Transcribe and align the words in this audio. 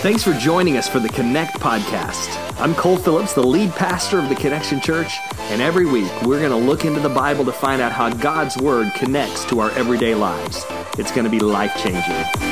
Thanks 0.00 0.22
for 0.22 0.32
joining 0.34 0.76
us 0.76 0.88
for 0.88 1.00
the 1.00 1.08
Connect 1.08 1.58
podcast. 1.58 2.28
I'm 2.60 2.74
Cole 2.76 2.96
Phillips, 2.96 3.34
the 3.34 3.42
lead 3.42 3.72
pastor 3.72 4.20
of 4.20 4.28
the 4.28 4.36
Connection 4.36 4.80
Church, 4.80 5.18
and 5.40 5.60
every 5.60 5.86
week 5.86 6.10
we're 6.22 6.38
going 6.38 6.50
to 6.50 6.56
look 6.56 6.84
into 6.84 7.00
the 7.00 7.08
Bible 7.08 7.44
to 7.46 7.52
find 7.52 7.82
out 7.82 7.90
how 7.90 8.10
God's 8.10 8.56
Word 8.58 8.94
connects 8.94 9.44
to 9.46 9.58
our 9.58 9.72
everyday 9.72 10.14
lives. 10.14 10.64
It's 10.98 11.10
going 11.10 11.24
to 11.24 11.30
be 11.30 11.40
life 11.40 11.76
changing. 11.82 12.49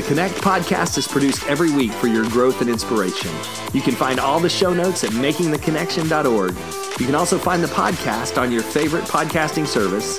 The 0.00 0.06
Connect 0.06 0.34
podcast 0.36 0.96
is 0.96 1.06
produced 1.06 1.46
every 1.46 1.70
week 1.70 1.92
for 1.92 2.06
your 2.06 2.24
growth 2.30 2.62
and 2.62 2.70
inspiration. 2.70 3.30
You 3.74 3.82
can 3.82 3.94
find 3.94 4.18
all 4.18 4.40
the 4.40 4.48
show 4.48 4.72
notes 4.72 5.04
at 5.04 5.10
makingtheconnection.org. 5.10 6.54
You 6.98 7.04
can 7.04 7.14
also 7.14 7.36
find 7.38 7.62
the 7.62 7.68
podcast 7.68 8.40
on 8.40 8.50
your 8.50 8.62
favorite 8.62 9.04
podcasting 9.04 9.66
service 9.66 10.18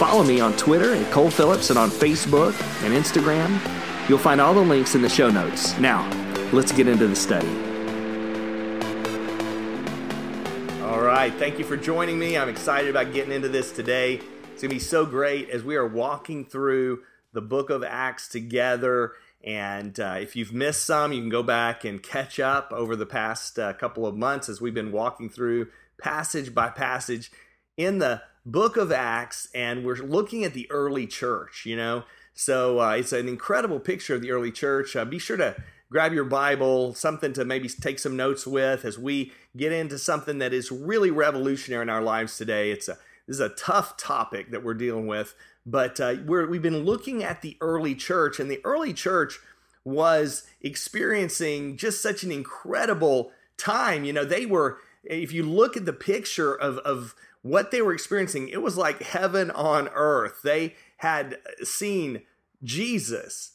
Follow 0.00 0.24
me 0.24 0.40
on 0.40 0.56
Twitter 0.56 0.94
at 0.94 1.12
Cole 1.12 1.30
Phillips 1.30 1.68
and 1.68 1.78
on 1.78 1.90
Facebook 1.90 2.58
and 2.82 2.94
Instagram. 2.94 3.60
You'll 4.08 4.16
find 4.16 4.40
all 4.40 4.54
the 4.54 4.60
links 4.62 4.94
in 4.94 5.02
the 5.02 5.08
show 5.10 5.28
notes. 5.28 5.78
Now, 5.78 6.08
let's 6.54 6.72
get 6.72 6.88
into 6.88 7.06
the 7.06 7.14
study. 7.14 7.46
All 10.82 11.02
right. 11.02 11.30
Thank 11.34 11.58
you 11.58 11.66
for 11.66 11.76
joining 11.76 12.18
me. 12.18 12.38
I'm 12.38 12.48
excited 12.48 12.88
about 12.88 13.12
getting 13.12 13.32
into 13.34 13.50
this 13.50 13.70
today. 13.70 14.14
It's 14.14 14.62
going 14.62 14.70
to 14.70 14.76
be 14.76 14.78
so 14.78 15.04
great 15.04 15.50
as 15.50 15.62
we 15.62 15.76
are 15.76 15.86
walking 15.86 16.46
through 16.46 17.02
the 17.32 17.40
book 17.40 17.70
of 17.70 17.82
Acts 17.82 18.28
together. 18.28 19.12
And 19.42 19.98
uh, 19.98 20.18
if 20.20 20.36
you've 20.36 20.52
missed 20.52 20.84
some, 20.84 21.12
you 21.12 21.20
can 21.20 21.30
go 21.30 21.42
back 21.42 21.84
and 21.84 22.02
catch 22.02 22.38
up 22.38 22.72
over 22.72 22.94
the 22.94 23.06
past 23.06 23.58
uh, 23.58 23.72
couple 23.72 24.06
of 24.06 24.16
months 24.16 24.48
as 24.48 24.60
we've 24.60 24.74
been 24.74 24.92
walking 24.92 25.30
through 25.30 25.68
passage 26.00 26.54
by 26.54 26.68
passage 26.68 27.30
in 27.76 27.98
the 27.98 28.22
book 28.44 28.76
of 28.76 28.92
Acts, 28.92 29.48
and 29.54 29.84
we're 29.84 29.96
looking 29.96 30.44
at 30.44 30.54
the 30.54 30.70
early 30.70 31.06
church, 31.06 31.64
you 31.64 31.76
know. 31.76 32.04
So 32.34 32.80
uh, 32.80 32.92
it's 32.92 33.12
an 33.12 33.28
incredible 33.28 33.80
picture 33.80 34.14
of 34.14 34.22
the 34.22 34.30
early 34.30 34.50
church. 34.50 34.96
Uh, 34.96 35.04
be 35.04 35.18
sure 35.18 35.36
to 35.36 35.56
grab 35.90 36.12
your 36.12 36.24
Bible, 36.24 36.94
something 36.94 37.32
to 37.34 37.44
maybe 37.44 37.68
take 37.68 37.98
some 37.98 38.16
notes 38.16 38.46
with 38.46 38.84
as 38.84 38.98
we 38.98 39.32
get 39.56 39.72
into 39.72 39.98
something 39.98 40.38
that 40.38 40.52
is 40.52 40.70
really 40.70 41.10
revolutionary 41.10 41.82
in 41.82 41.90
our 41.90 42.02
lives 42.02 42.36
today. 42.36 42.70
It's 42.70 42.88
a 42.88 42.96
this 43.26 43.36
is 43.36 43.40
a 43.40 43.50
tough 43.50 43.96
topic 43.96 44.50
that 44.50 44.64
we're 44.64 44.74
dealing 44.74 45.06
with, 45.06 45.34
but 45.66 46.00
uh, 46.00 46.16
we're, 46.26 46.48
we've 46.48 46.62
been 46.62 46.84
looking 46.84 47.22
at 47.22 47.42
the 47.42 47.56
early 47.60 47.94
church, 47.94 48.40
and 48.40 48.50
the 48.50 48.60
early 48.64 48.92
church 48.92 49.38
was 49.84 50.46
experiencing 50.60 51.76
just 51.76 52.02
such 52.02 52.22
an 52.22 52.32
incredible 52.32 53.32
time. 53.56 54.04
You 54.04 54.12
know, 54.12 54.24
they 54.24 54.46
were, 54.46 54.78
if 55.04 55.32
you 55.32 55.42
look 55.42 55.76
at 55.76 55.86
the 55.86 55.92
picture 55.92 56.54
of, 56.54 56.78
of 56.78 57.14
what 57.42 57.70
they 57.70 57.82
were 57.82 57.92
experiencing, 57.92 58.48
it 58.48 58.62
was 58.62 58.76
like 58.76 59.02
heaven 59.02 59.50
on 59.50 59.88
earth. 59.94 60.40
They 60.42 60.74
had 60.98 61.38
seen 61.62 62.22
Jesus 62.62 63.52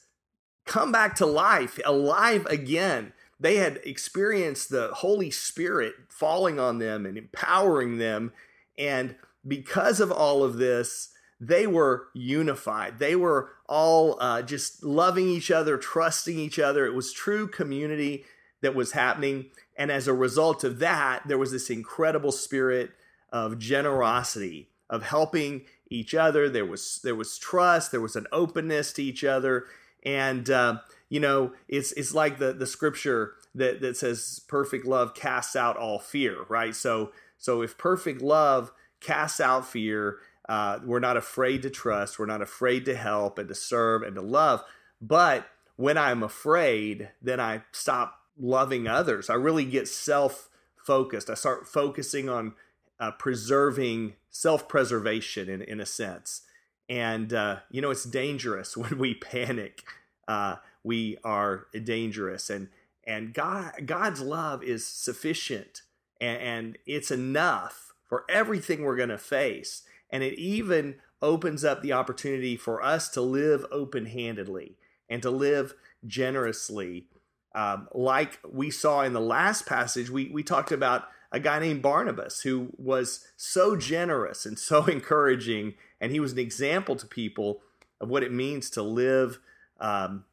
come 0.65 0.91
back 0.91 1.15
to 1.15 1.25
life, 1.25 1.79
alive 1.85 2.45
again. 2.47 3.13
They 3.39 3.57
had 3.57 3.79
experienced 3.83 4.69
the 4.69 4.89
Holy 4.93 5.29
Spirit 5.29 5.93
falling 6.09 6.59
on 6.59 6.79
them 6.79 7.05
and 7.05 7.17
empowering 7.17 7.97
them. 7.97 8.31
And 8.77 9.15
because 9.47 9.99
of 9.99 10.11
all 10.11 10.43
of 10.43 10.57
this, 10.57 11.09
they 11.39 11.67
were 11.67 12.07
unified. 12.13 12.99
They 12.99 13.15
were 13.15 13.49
all 13.67 14.17
uh, 14.21 14.41
just 14.41 14.83
loving 14.83 15.27
each 15.27 15.51
other, 15.51 15.77
trusting 15.77 16.39
each 16.39 16.59
other. 16.59 16.85
It 16.85 16.93
was 16.93 17.11
true 17.11 17.47
community 17.47 18.25
that 18.61 18.75
was 18.75 18.93
happening. 18.93 19.47
And 19.77 19.91
as 19.91 20.07
a 20.07 20.13
result 20.13 20.63
of 20.63 20.79
that, 20.79 21.27
there 21.27 21.37
was 21.37 21.51
this 21.51 21.69
incredible 21.69 22.31
spirit 22.31 22.91
of 23.31 23.59
generosity, 23.59 24.69
of 24.89 25.03
helping 25.03 25.63
each 25.89 26.15
other. 26.15 26.49
There 26.49 26.65
was 26.65 26.99
there 27.03 27.15
was 27.15 27.37
trust. 27.37 27.91
There 27.91 28.01
was 28.01 28.15
an 28.15 28.27
openness 28.31 28.93
to 28.93 29.03
each 29.03 29.23
other, 29.23 29.65
and 30.03 30.49
uh, 30.49 30.79
you 31.09 31.19
know, 31.19 31.53
it's 31.67 31.91
it's 31.93 32.13
like 32.13 32.37
the 32.37 32.53
the 32.53 32.65
scripture 32.65 33.33
that 33.53 33.81
that 33.81 33.97
says, 33.97 34.41
"Perfect 34.47 34.85
love 34.85 35.13
casts 35.13 35.55
out 35.55 35.77
all 35.77 35.99
fear." 35.99 36.45
Right. 36.47 36.75
So 36.75 37.11
so 37.37 37.61
if 37.61 37.77
perfect 37.77 38.21
love 38.21 38.71
casts 39.01 39.39
out 39.39 39.67
fear, 39.67 40.17
uh, 40.47 40.79
we're 40.83 40.99
not 40.99 41.17
afraid 41.17 41.61
to 41.63 41.69
trust. 41.69 42.19
We're 42.19 42.25
not 42.25 42.41
afraid 42.41 42.85
to 42.85 42.95
help 42.95 43.39
and 43.39 43.47
to 43.49 43.55
serve 43.55 44.03
and 44.03 44.15
to 44.15 44.21
love. 44.21 44.63
But 45.01 45.47
when 45.75 45.97
I'm 45.97 46.23
afraid, 46.23 47.09
then 47.21 47.39
I 47.39 47.63
stop 47.71 48.19
loving 48.37 48.87
others. 48.87 49.29
I 49.29 49.35
really 49.35 49.65
get 49.65 49.87
self 49.87 50.49
focused. 50.77 51.29
I 51.29 51.33
start 51.33 51.67
focusing 51.67 52.29
on 52.29 52.53
uh, 52.99 53.11
preserving 53.11 54.13
self 54.29 54.67
preservation 54.67 55.49
in, 55.49 55.61
in 55.61 55.79
a 55.79 55.85
sense. 55.85 56.41
And, 56.87 57.33
uh, 57.33 57.57
you 57.71 57.81
know, 57.81 57.89
it's 57.89 58.05
dangerous 58.05 58.77
when 58.77 58.97
we 58.97 59.15
panic. 59.15 59.83
Uh, 60.27 60.57
we 60.83 61.17
are 61.23 61.67
dangerous. 61.83 62.49
And, 62.49 62.69
and 63.05 63.33
God, 63.33 63.73
God's 63.85 64.21
love 64.21 64.63
is 64.63 64.85
sufficient 64.85 65.81
and, 66.21 66.41
and 66.41 66.77
it's 66.85 67.11
enough 67.11 67.93
for 68.07 68.23
everything 68.29 68.83
we're 68.83 68.95
going 68.95 69.09
to 69.09 69.17
face. 69.17 69.83
And 70.09 70.23
it 70.23 70.39
even 70.39 70.95
opens 71.21 71.63
up 71.63 71.81
the 71.81 71.93
opportunity 71.93 72.55
for 72.55 72.83
us 72.83 73.09
to 73.09 73.21
live 73.21 73.65
open 73.71 74.05
handedly 74.05 74.77
and 75.09 75.21
to 75.21 75.29
live 75.29 75.73
generously. 76.05 77.07
Um, 77.53 77.87
like 77.93 78.39
we 78.49 78.69
saw 78.69 79.01
in 79.01 79.13
the 79.13 79.21
last 79.21 79.65
passage, 79.65 80.09
we, 80.09 80.29
we 80.29 80.43
talked 80.43 80.71
about 80.71 81.05
a 81.31 81.39
guy 81.39 81.59
named 81.59 81.81
Barnabas 81.81 82.41
who 82.41 82.69
was 82.77 83.25
so 83.35 83.75
generous 83.75 84.45
and 84.45 84.57
so 84.57 84.85
encouraging, 84.87 85.73
and 85.99 86.11
he 86.11 86.19
was 86.19 86.33
an 86.33 86.39
example 86.39 86.95
to 86.95 87.05
people 87.05 87.61
of 87.99 88.09
what 88.09 88.23
it 88.23 88.31
means 88.31 88.69
to 88.71 88.81
live 88.81 89.39
um, 89.79 90.25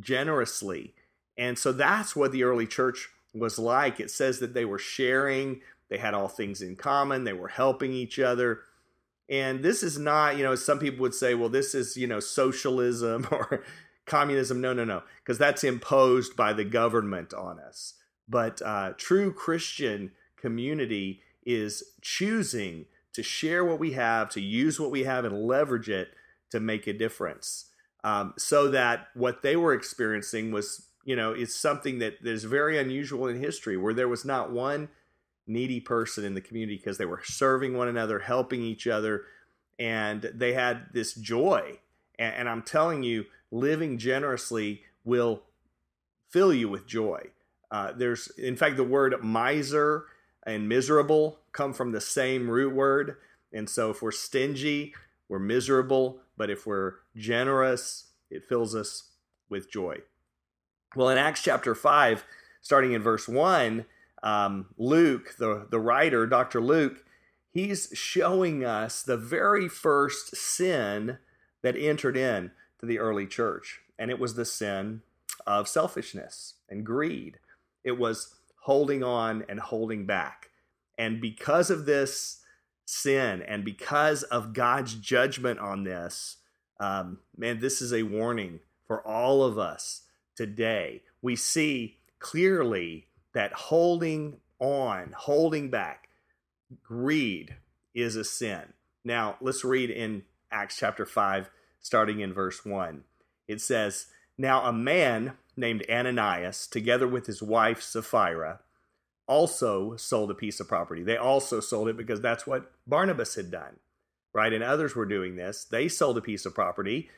generously. 0.00 0.94
And 1.38 1.58
so 1.58 1.72
that's 1.72 2.14
what 2.14 2.32
the 2.32 2.44
early 2.44 2.66
church 2.66 3.08
was 3.34 3.58
like. 3.58 4.00
It 4.00 4.10
says 4.10 4.38
that 4.38 4.54
they 4.54 4.64
were 4.64 4.78
sharing, 4.78 5.60
they 5.88 5.98
had 5.98 6.14
all 6.14 6.28
things 6.28 6.62
in 6.62 6.76
common, 6.76 7.24
they 7.24 7.32
were 7.32 7.48
helping 7.48 7.92
each 7.92 8.18
other. 8.18 8.60
And 9.28 9.62
this 9.62 9.82
is 9.82 9.98
not, 9.98 10.36
you 10.36 10.44
know, 10.44 10.54
some 10.54 10.78
people 10.78 11.00
would 11.00 11.14
say, 11.14 11.34
well, 11.34 11.48
this 11.48 11.74
is, 11.74 11.96
you 11.96 12.06
know, 12.06 12.20
socialism 12.20 13.26
or 13.32 13.64
communism. 14.06 14.60
No, 14.60 14.72
no, 14.72 14.84
no, 14.84 15.02
because 15.18 15.38
that's 15.38 15.64
imposed 15.64 16.36
by 16.36 16.52
the 16.52 16.64
government 16.64 17.34
on 17.34 17.58
us. 17.58 17.94
But 18.28 18.62
uh, 18.62 18.92
true 18.96 19.32
Christian 19.32 20.12
community 20.36 21.20
is 21.44 21.82
choosing 22.02 22.86
to 23.12 23.22
share 23.22 23.64
what 23.64 23.78
we 23.78 23.92
have, 23.92 24.28
to 24.30 24.40
use 24.40 24.78
what 24.78 24.90
we 24.90 25.04
have, 25.04 25.24
and 25.24 25.46
leverage 25.46 25.88
it 25.88 26.08
to 26.50 26.60
make 26.60 26.86
a 26.86 26.92
difference. 26.92 27.66
Um, 28.04 28.34
so 28.36 28.68
that 28.70 29.08
what 29.14 29.42
they 29.42 29.56
were 29.56 29.72
experiencing 29.72 30.52
was, 30.52 30.88
you 31.04 31.16
know, 31.16 31.32
it's 31.32 31.54
something 31.54 31.98
that 32.00 32.18
is 32.22 32.44
very 32.44 32.78
unusual 32.78 33.26
in 33.26 33.40
history, 33.40 33.76
where 33.76 33.94
there 33.94 34.08
was 34.08 34.24
not 34.24 34.52
one 34.52 34.88
needy 35.46 35.80
person 35.80 36.24
in 36.24 36.34
the 36.34 36.40
community 36.40 36.76
because 36.76 36.98
they 36.98 37.06
were 37.06 37.22
serving 37.24 37.76
one 37.76 37.88
another, 37.88 38.18
helping 38.18 38.62
each 38.62 38.86
other, 38.86 39.24
and 39.78 40.22
they 40.34 40.52
had 40.52 40.86
this 40.92 41.14
joy. 41.14 41.78
And, 42.18 42.34
and 42.34 42.48
I'm 42.48 42.62
telling 42.62 43.02
you, 43.02 43.26
living 43.50 43.98
generously 43.98 44.82
will 45.04 45.42
fill 46.28 46.52
you 46.52 46.68
with 46.68 46.86
joy. 46.86 47.20
Uh, 47.70 47.92
there's, 47.92 48.28
in 48.38 48.56
fact, 48.56 48.76
the 48.76 48.84
word 48.84 49.22
miser 49.22 50.06
and 50.46 50.68
miserable 50.68 51.40
come 51.52 51.72
from 51.72 51.92
the 51.92 52.00
same 52.00 52.48
root 52.48 52.74
word. 52.74 53.16
And 53.52 53.68
so 53.68 53.90
if 53.90 54.02
we're 54.02 54.12
stingy, 54.12 54.94
we're 55.28 55.38
miserable, 55.38 56.20
but 56.36 56.50
if 56.50 56.66
we're 56.66 56.94
generous, 57.16 58.06
it 58.30 58.44
fills 58.44 58.74
us 58.74 59.10
with 59.48 59.70
joy. 59.70 59.98
Well, 60.94 61.08
in 61.08 61.18
Acts 61.18 61.42
chapter 61.42 61.74
5, 61.74 62.24
starting 62.62 62.92
in 62.92 63.02
verse 63.02 63.28
1, 63.28 63.84
um, 64.22 64.66
Luke, 64.78 65.36
the, 65.38 65.66
the 65.70 65.80
writer, 65.80 66.26
Dr. 66.26 66.60
Luke, 66.60 67.04
he's 67.50 67.90
showing 67.94 68.64
us 68.64 69.02
the 69.02 69.16
very 69.16 69.68
first 69.68 70.36
sin 70.36 71.18
that 71.62 71.76
entered 71.76 72.16
in 72.16 72.50
to 72.80 72.86
the 72.86 72.98
early 72.98 73.26
church. 73.26 73.80
And 73.98 74.10
it 74.10 74.18
was 74.18 74.34
the 74.34 74.44
sin 74.44 75.02
of 75.46 75.68
selfishness 75.68 76.54
and 76.68 76.84
greed. 76.84 77.38
It 77.84 77.98
was 77.98 78.34
holding 78.62 79.02
on 79.02 79.44
and 79.48 79.60
holding 79.60 80.06
back. 80.06 80.50
And 80.98 81.20
because 81.20 81.70
of 81.70 81.86
this 81.86 82.40
sin 82.84 83.42
and 83.42 83.64
because 83.64 84.22
of 84.24 84.52
God's 84.52 84.94
judgment 84.94 85.58
on 85.58 85.84
this, 85.84 86.38
um, 86.80 87.18
man, 87.36 87.60
this 87.60 87.80
is 87.80 87.92
a 87.92 88.02
warning 88.02 88.60
for 88.86 89.06
all 89.06 89.42
of 89.42 89.58
us 89.58 90.02
today. 90.36 91.02
We 91.22 91.36
see 91.36 91.98
clearly 92.18 93.06
that 93.36 93.52
holding 93.52 94.38
on, 94.58 95.12
holding 95.14 95.68
back, 95.68 96.08
greed 96.82 97.54
is 97.94 98.16
a 98.16 98.24
sin. 98.24 98.62
Now, 99.04 99.36
let's 99.42 99.62
read 99.62 99.90
in 99.90 100.22
Acts 100.50 100.78
chapter 100.78 101.04
5, 101.04 101.50
starting 101.78 102.20
in 102.20 102.32
verse 102.32 102.64
1. 102.64 103.04
It 103.46 103.60
says, 103.60 104.06
Now 104.38 104.62
a 104.62 104.72
man 104.72 105.34
named 105.54 105.84
Ananias, 105.86 106.66
together 106.66 107.06
with 107.06 107.26
his 107.26 107.42
wife 107.42 107.82
Sapphira, 107.82 108.60
also 109.26 109.96
sold 109.96 110.30
a 110.30 110.34
piece 110.34 110.58
of 110.58 110.66
property. 110.66 111.02
They 111.02 111.18
also 111.18 111.60
sold 111.60 111.88
it 111.88 111.96
because 111.98 112.22
that's 112.22 112.46
what 112.46 112.72
Barnabas 112.86 113.34
had 113.34 113.50
done, 113.50 113.76
right? 114.32 114.52
And 114.54 114.64
others 114.64 114.96
were 114.96 115.04
doing 115.04 115.36
this. 115.36 115.64
They 115.64 115.88
sold 115.88 116.16
a 116.16 116.22
piece 116.22 116.46
of 116.46 116.54
property 116.54 117.10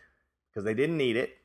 because 0.51 0.65
they 0.65 0.75
didn't 0.75 0.97
need 0.97 1.15
it. 1.15 1.37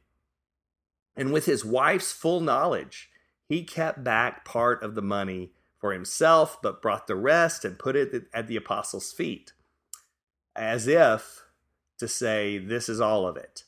And 1.16 1.32
with 1.32 1.46
his 1.46 1.64
wife's 1.64 2.12
full 2.12 2.40
knowledge, 2.40 3.12
he 3.48 3.64
kept 3.64 4.04
back 4.04 4.46
part 4.46 4.84
of 4.84 4.96
the 4.96 5.02
money 5.02 5.52
for 5.80 5.94
himself, 5.94 6.62
but 6.62 6.82
brought 6.82 7.08
the 7.08 7.16
rest 7.16 7.66
and 7.66 7.78
put 7.78 7.96
it 7.96 8.28
at 8.34 8.48
the 8.48 8.56
apostles' 8.56 9.12
feet, 9.12 9.54
as 10.56 10.88
if 10.88 11.44
to 12.00 12.08
say, 12.08 12.58
This 12.58 12.88
is 12.88 13.02
all 13.02 13.28
of 13.28 13.38
it. 13.38 13.64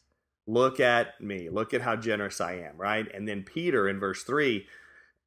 Look 0.48 0.80
at 0.80 1.20
me. 1.20 1.50
Look 1.50 1.74
at 1.74 1.82
how 1.82 1.96
generous 1.96 2.40
I 2.40 2.54
am, 2.54 2.78
right? 2.78 3.08
And 3.14 3.28
then 3.28 3.44
Peter 3.44 3.90
in 3.90 4.00
verse 4.00 4.24
3 4.24 4.66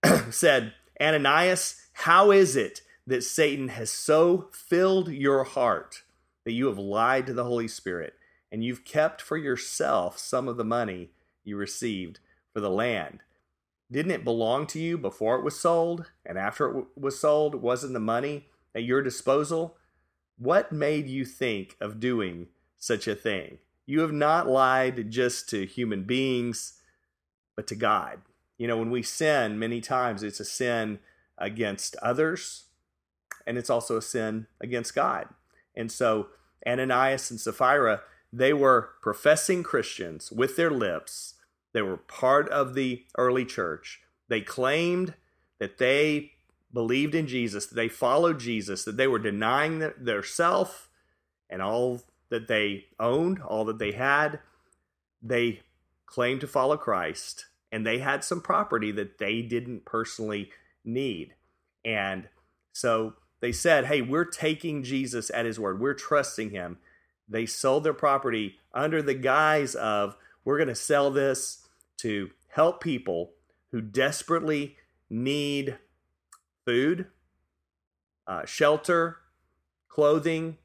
said, 0.30 0.74
Ananias, 1.00 1.76
how 1.92 2.30
is 2.30 2.56
it 2.56 2.82
that 3.06 3.24
Satan 3.24 3.68
has 3.68 3.90
so 3.90 4.48
filled 4.52 5.08
your 5.08 5.44
heart 5.44 6.02
that 6.44 6.52
you 6.52 6.66
have 6.66 6.78
lied 6.78 7.26
to 7.26 7.32
the 7.32 7.44
Holy 7.44 7.68
Spirit 7.68 8.14
and 8.50 8.62
you've 8.62 8.84
kept 8.84 9.20
for 9.20 9.36
yourself 9.36 10.18
some 10.18 10.48
of 10.48 10.56
the 10.56 10.64
money 10.64 11.10
you 11.44 11.56
received 11.56 12.20
for 12.52 12.60
the 12.60 12.70
land? 12.70 13.22
Didn't 13.90 14.12
it 14.12 14.24
belong 14.24 14.66
to 14.68 14.78
you 14.78 14.98
before 14.98 15.36
it 15.36 15.44
was 15.44 15.58
sold? 15.58 16.10
And 16.26 16.36
after 16.36 16.78
it 16.78 16.84
was 16.96 17.18
sold, 17.18 17.54
wasn't 17.56 17.94
the 17.94 18.00
money 18.00 18.46
at 18.74 18.84
your 18.84 19.02
disposal? 19.02 19.76
What 20.36 20.72
made 20.72 21.08
you 21.08 21.24
think 21.24 21.76
of 21.80 22.00
doing 22.00 22.48
such 22.76 23.08
a 23.08 23.14
thing? 23.14 23.58
You 23.86 24.00
have 24.00 24.12
not 24.12 24.46
lied 24.46 25.10
just 25.10 25.48
to 25.50 25.64
human 25.64 26.04
beings, 26.04 26.74
but 27.56 27.66
to 27.68 27.74
God. 27.74 28.20
You 28.58 28.66
know, 28.66 28.76
when 28.76 28.90
we 28.90 29.02
sin, 29.02 29.58
many 29.58 29.80
times 29.80 30.22
it's 30.22 30.40
a 30.40 30.44
sin 30.44 30.98
against 31.38 31.96
others, 32.02 32.64
and 33.46 33.56
it's 33.56 33.70
also 33.70 33.96
a 33.96 34.02
sin 34.02 34.46
against 34.60 34.94
God. 34.94 35.28
And 35.74 35.90
so 35.90 36.28
Ananias 36.66 37.30
and 37.30 37.40
Sapphira, 37.40 38.02
they 38.32 38.52
were 38.52 38.90
professing 39.00 39.62
Christians 39.62 40.30
with 40.30 40.56
their 40.56 40.70
lips. 40.70 41.34
They 41.72 41.82
were 41.82 41.96
part 41.96 42.48
of 42.48 42.74
the 42.74 43.04
early 43.16 43.44
church. 43.44 44.00
They 44.28 44.40
claimed 44.40 45.14
that 45.58 45.78
they 45.78 46.32
believed 46.72 47.14
in 47.14 47.26
Jesus, 47.26 47.66
that 47.66 47.74
they 47.74 47.88
followed 47.88 48.40
Jesus, 48.40 48.84
that 48.84 48.96
they 48.96 49.06
were 49.06 49.18
denying 49.18 49.90
their 49.98 50.22
self 50.22 50.90
and 51.48 51.62
all 51.62 52.02
that 52.30 52.48
they 52.48 52.86
owned, 53.00 53.40
all 53.40 53.64
that 53.64 53.78
they 53.78 53.92
had. 53.92 54.40
They 55.22 55.62
claimed 56.06 56.40
to 56.42 56.46
follow 56.46 56.76
Christ 56.76 57.46
and 57.70 57.86
they 57.86 57.98
had 57.98 58.24
some 58.24 58.40
property 58.40 58.90
that 58.92 59.18
they 59.18 59.42
didn't 59.42 59.84
personally 59.84 60.50
need. 60.84 61.34
And 61.84 62.28
so 62.72 63.14
they 63.40 63.52
said, 63.52 63.86
Hey, 63.86 64.02
we're 64.02 64.24
taking 64.24 64.82
Jesus 64.82 65.30
at 65.32 65.46
his 65.46 65.58
word, 65.60 65.80
we're 65.80 65.94
trusting 65.94 66.50
him. 66.50 66.78
They 67.28 67.44
sold 67.44 67.84
their 67.84 67.94
property 67.94 68.56
under 68.72 69.02
the 69.02 69.14
guise 69.14 69.74
of, 69.74 70.16
We're 70.48 70.56
going 70.56 70.68
to 70.68 70.74
sell 70.74 71.10
this 71.10 71.66
to 71.98 72.30
help 72.48 72.82
people 72.82 73.32
who 73.70 73.82
desperately 73.82 74.76
need 75.10 75.76
food, 76.64 77.08
uh, 78.26 78.46
shelter, 78.46 79.18
clothing, 79.88 80.56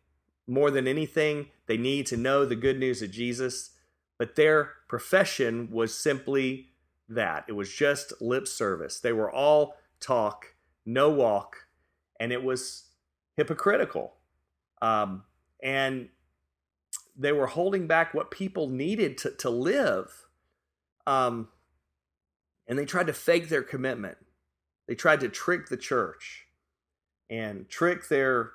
more 0.47 0.71
than 0.71 0.87
anything. 0.87 1.47
They 1.67 1.75
need 1.75 2.05
to 2.05 2.15
know 2.15 2.45
the 2.45 2.55
good 2.55 2.79
news 2.79 3.01
of 3.01 3.11
Jesus. 3.11 3.71
But 4.17 4.37
their 4.37 4.69
profession 4.87 5.67
was 5.69 5.93
simply 5.93 6.69
that. 7.09 7.43
It 7.49 7.51
was 7.51 7.69
just 7.69 8.13
lip 8.21 8.47
service. 8.47 9.01
They 9.01 9.11
were 9.11 9.29
all 9.29 9.75
talk, 9.99 10.55
no 10.85 11.09
walk, 11.09 11.57
and 12.21 12.31
it 12.31 12.41
was 12.41 12.85
hypocritical. 13.35 14.13
Um, 14.81 15.25
and 15.61 16.07
they 17.15 17.31
were 17.31 17.47
holding 17.47 17.87
back 17.87 18.13
what 18.13 18.31
people 18.31 18.67
needed 18.69 19.17
to, 19.19 19.31
to 19.31 19.49
live. 19.49 20.27
Um, 21.05 21.49
and 22.67 22.79
they 22.79 22.85
tried 22.85 23.07
to 23.07 23.13
fake 23.13 23.49
their 23.49 23.63
commitment. 23.63 24.17
They 24.87 24.95
tried 24.95 25.19
to 25.21 25.29
trick 25.29 25.69
the 25.69 25.77
church 25.77 26.47
and 27.29 27.69
trick 27.69 28.07
their 28.07 28.51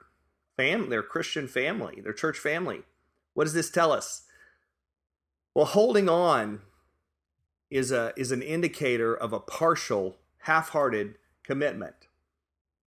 family, 0.57 0.89
their 0.89 1.03
Christian 1.03 1.47
family, 1.47 2.01
their 2.01 2.13
church 2.13 2.39
family. 2.39 2.83
What 3.35 3.45
does 3.45 3.55
this 3.55 3.71
tell 3.71 3.93
us? 3.93 4.23
Well, 5.55 5.67
holding 5.67 6.09
on 6.09 6.61
is 7.71 7.93
a 7.93 8.13
is 8.17 8.33
an 8.33 8.43
indicator 8.43 9.15
of 9.15 9.33
a 9.33 9.41
partial, 9.41 10.17
half-hearted 10.43 11.17
commitment. 11.43 12.09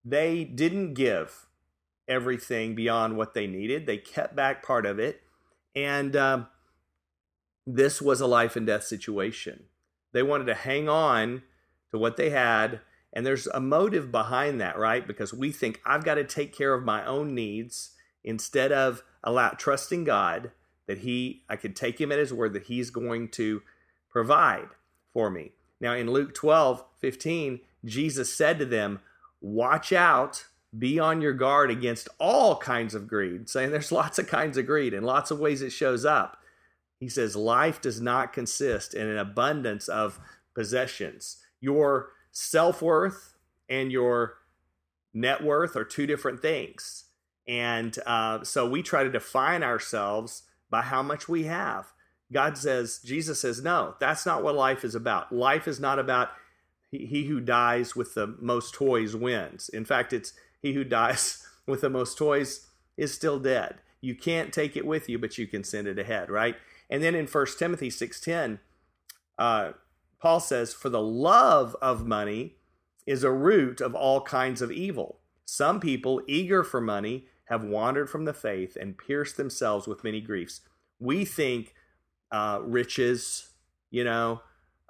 They 0.03 0.43
didn't 0.43 0.95
give 0.95 1.47
everything 2.07 2.75
beyond 2.75 3.17
what 3.17 3.33
they 3.33 3.47
needed. 3.47 3.85
They 3.85 3.97
kept 3.97 4.35
back 4.35 4.63
part 4.63 4.85
of 4.85 4.99
it, 4.99 5.21
and 5.75 6.15
um, 6.15 6.47
this 7.65 8.01
was 8.01 8.21
a 8.21 8.27
life 8.27 8.55
and 8.55 8.67
death 8.67 8.83
situation. 8.83 9.65
They 10.13 10.23
wanted 10.23 10.45
to 10.45 10.55
hang 10.55 10.89
on 10.89 11.43
to 11.91 11.97
what 11.97 12.17
they 12.17 12.29
had, 12.29 12.81
and 13.13 13.25
there's 13.25 13.47
a 13.47 13.59
motive 13.59 14.11
behind 14.11 14.59
that, 14.61 14.77
right? 14.77 15.05
Because 15.05 15.33
we 15.33 15.51
think 15.51 15.81
I've 15.85 16.03
got 16.03 16.15
to 16.15 16.23
take 16.23 16.55
care 16.55 16.73
of 16.73 16.83
my 16.83 17.05
own 17.05 17.33
needs 17.33 17.91
instead 18.23 18.71
of 18.71 19.03
allow 19.23 19.49
trusting 19.49 20.03
God 20.03 20.51
that 20.87 20.99
He 20.99 21.43
I 21.49 21.55
could 21.55 21.75
take 21.75 21.99
Him 21.99 22.11
at 22.11 22.19
His 22.19 22.33
word 22.33 22.53
that 22.53 22.63
He's 22.63 22.89
going 22.89 23.29
to 23.29 23.61
provide 24.09 24.69
for 25.13 25.29
me. 25.29 25.51
Now, 25.79 25.93
in 25.93 26.11
Luke 26.11 26.33
12, 26.33 26.83
15, 26.99 27.59
Jesus 27.85 28.33
said 28.33 28.59
to 28.59 28.65
them, 28.65 28.99
Watch 29.39 29.91
out, 29.91 30.45
be 30.77 30.99
on 30.99 31.21
your 31.21 31.33
guard 31.33 31.69
against 31.69 32.07
all 32.19 32.57
kinds 32.57 32.95
of 32.95 33.07
greed, 33.07 33.49
saying 33.49 33.71
there's 33.71 33.91
lots 33.91 34.19
of 34.19 34.27
kinds 34.27 34.57
of 34.57 34.65
greed 34.65 34.93
and 34.93 35.05
lots 35.05 35.31
of 35.31 35.39
ways 35.39 35.61
it 35.61 35.71
shows 35.71 36.05
up. 36.05 36.37
He 36.99 37.09
says, 37.09 37.35
Life 37.35 37.81
does 37.81 37.99
not 37.99 38.33
consist 38.33 38.93
in 38.93 39.07
an 39.07 39.17
abundance 39.17 39.87
of 39.87 40.19
possessions. 40.53 41.37
Your 41.59 42.11
self 42.31 42.81
worth 42.81 43.35
and 43.69 43.91
your 43.91 44.35
net 45.13 45.43
worth 45.43 45.75
are 45.75 45.83
two 45.83 46.05
different 46.05 46.41
things. 46.41 47.05
And 47.47 47.97
uh, 48.05 48.43
so 48.43 48.69
we 48.69 48.83
try 48.83 49.03
to 49.03 49.09
define 49.09 49.63
ourselves 49.63 50.43
by 50.69 50.83
how 50.83 51.01
much 51.01 51.27
we 51.27 51.43
have. 51.45 51.91
God 52.31 52.57
says, 52.57 52.99
Jesus 53.03 53.41
says, 53.41 53.61
no, 53.61 53.95
that's 53.99 54.25
not 54.25 54.43
what 54.43 54.55
life 54.55 54.85
is 54.85 54.95
about. 54.95 55.33
Life 55.33 55.67
is 55.67 55.79
not 55.79 55.99
about 55.99 56.29
he, 56.89 57.05
he 57.05 57.25
who 57.25 57.41
dies 57.41 57.95
with 57.95 58.13
the 58.13 58.35
most 58.39 58.73
toys 58.73 59.15
wins. 59.15 59.69
In 59.69 59.83
fact, 59.83 60.13
it's 60.13 60.33
he 60.61 60.73
who 60.73 60.83
dies 60.83 61.45
with 61.67 61.81
the 61.81 61.89
most 61.89 62.17
toys 62.17 62.67
is 62.97 63.13
still 63.13 63.39
dead. 63.39 63.75
You 63.99 64.15
can't 64.15 64.51
take 64.51 64.75
it 64.75 64.85
with 64.85 65.09
you, 65.09 65.19
but 65.19 65.37
you 65.37 65.47
can 65.47 65.63
send 65.63 65.87
it 65.87 65.99
ahead, 65.99 66.29
right? 66.29 66.55
And 66.89 67.03
then 67.03 67.15
in 67.15 67.27
1 67.27 67.45
Timothy 67.57 67.89
6.10, 67.89 68.59
uh, 69.37 69.71
Paul 70.19 70.39
says, 70.39 70.73
For 70.73 70.89
the 70.89 71.01
love 71.01 71.75
of 71.81 72.05
money 72.05 72.55
is 73.05 73.23
a 73.23 73.31
root 73.31 73.81
of 73.81 73.95
all 73.95 74.21
kinds 74.21 74.61
of 74.61 74.71
evil. 74.71 75.19
Some 75.45 75.79
people, 75.79 76.21
eager 76.27 76.63
for 76.63 76.81
money, 76.81 77.27
have 77.45 77.63
wandered 77.63 78.09
from 78.09 78.25
the 78.25 78.33
faith 78.33 78.77
and 78.79 78.97
pierced 78.97 79.37
themselves 79.37 79.87
with 79.87 80.03
many 80.03 80.21
griefs. 80.21 80.61
We 80.99 81.25
think 81.25 81.73
uh, 82.31 82.59
riches, 82.63 83.49
you 83.89 84.03
know, 84.03 84.41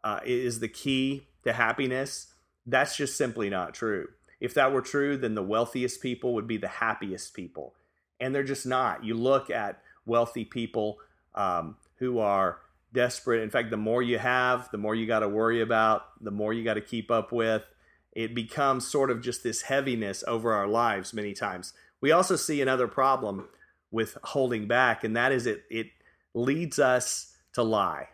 uh, 0.04 0.20
is 0.25 0.60
the 0.60 0.68
key 0.68 1.28
to 1.44 1.54
happiness. 1.54 2.28
That's 2.66 2.96
just 2.96 3.18
simply 3.18 3.50
not 3.50 3.74
true. 3.74 4.10
If 4.41 4.55
that 4.55 4.74
were 4.74 4.81
true, 4.81 5.15
then 5.15 5.36
the 5.36 5.43
wealthiest 5.43 6.01
people 6.01 6.33
would 6.33 6.48
be 6.48 6.57
the 6.57 6.67
happiest 6.67 7.33
people. 7.36 7.75
And 8.19 8.36
they're 8.36 8.43
just 8.43 8.65
not. 8.65 9.05
You 9.05 9.13
look 9.13 9.50
at 9.50 9.81
wealthy 10.05 10.43
people 10.43 10.98
um, 11.36 11.77
who 12.00 12.19
are 12.19 12.57
desperate. 12.91 13.43
In 13.43 13.51
fact, 13.51 13.69
the 13.69 13.77
more 13.77 14.01
you 14.01 14.17
have, 14.17 14.69
the 14.71 14.77
more 14.77 14.95
you 14.95 15.05
got 15.05 15.19
to 15.19 15.29
worry 15.29 15.62
about, 15.62 16.07
the 16.19 16.31
more 16.31 16.53
you 16.53 16.63
got 16.63 16.74
to 16.74 16.81
keep 16.81 17.12
up 17.12 17.31
with. 17.31 17.63
It 18.12 18.36
becomes 18.36 18.88
sort 18.88 19.12
of 19.12 19.21
just 19.21 19.43
this 19.43 19.62
heaviness 19.62 20.24
over 20.27 20.51
our 20.51 20.67
lives 20.67 21.13
many 21.13 21.33
times. 21.33 21.74
We 22.01 22.12
also 22.12 22.36
see 22.36 22.62
another 22.62 22.88
problem 22.88 23.48
with 23.91 24.17
holding 24.24 24.67
back, 24.67 25.03
and 25.03 25.15
that 25.15 25.31
is 25.31 25.45
it, 25.45 25.63
it 25.69 25.88
leads 26.33 26.79
us 26.79 27.36
to 27.53 27.62
lie. 27.62 28.10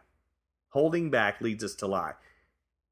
Holding 0.70 1.10
back 1.10 1.42
leads 1.42 1.64
us 1.64 1.74
to 1.76 1.88
lie. 1.88 2.14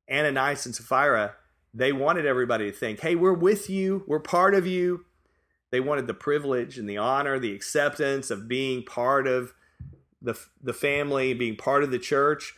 Ananias 0.10 0.66
and 0.66 0.74
Sapphira, 0.74 1.36
they 1.76 1.92
wanted 1.92 2.26
everybody 2.26 2.72
to 2.72 2.76
think, 2.76 3.02
hey, 3.02 3.16
we're 3.16 3.34
with 3.34 3.70
you, 3.70 4.04
we're 4.08 4.20
part 4.20 4.56
of 4.56 4.66
you. 4.66 5.06
They 5.72 5.82
wanted 5.82 6.08
the 6.08 6.14
privilege 6.14 6.78
and 6.78 6.90
the 6.90 6.98
honor, 6.98 7.38
the 7.38 7.54
acceptance 7.54 8.32
of 8.32 8.48
being 8.48 8.84
part 8.84 9.28
of 9.28 9.54
the, 10.22 10.40
the 10.62 10.74
family, 10.74 11.34
being 11.34 11.58
part 11.58 11.84
of 11.84 11.92
the 11.92 12.00
church. 12.00 12.54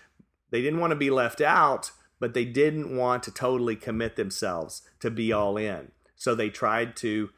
They 0.51 0.62
didn't 0.62 0.79
want 0.79 0.91
to 0.91 0.95
be 0.97 1.09
left 1.09 1.41
out, 1.41 1.91
but 2.19 2.36
they 2.36 2.45
didn't 2.45 2.95
want 2.95 3.24
to 3.24 3.31
totally 3.31 3.75
commit 3.75 4.17
themselves 4.17 4.83
to 5.00 5.09
be 5.09 5.33
all 5.33 5.57
in. 5.57 5.91
So 6.15 6.36
they 6.36 6.50
tried 6.50 6.95
to 6.97 7.31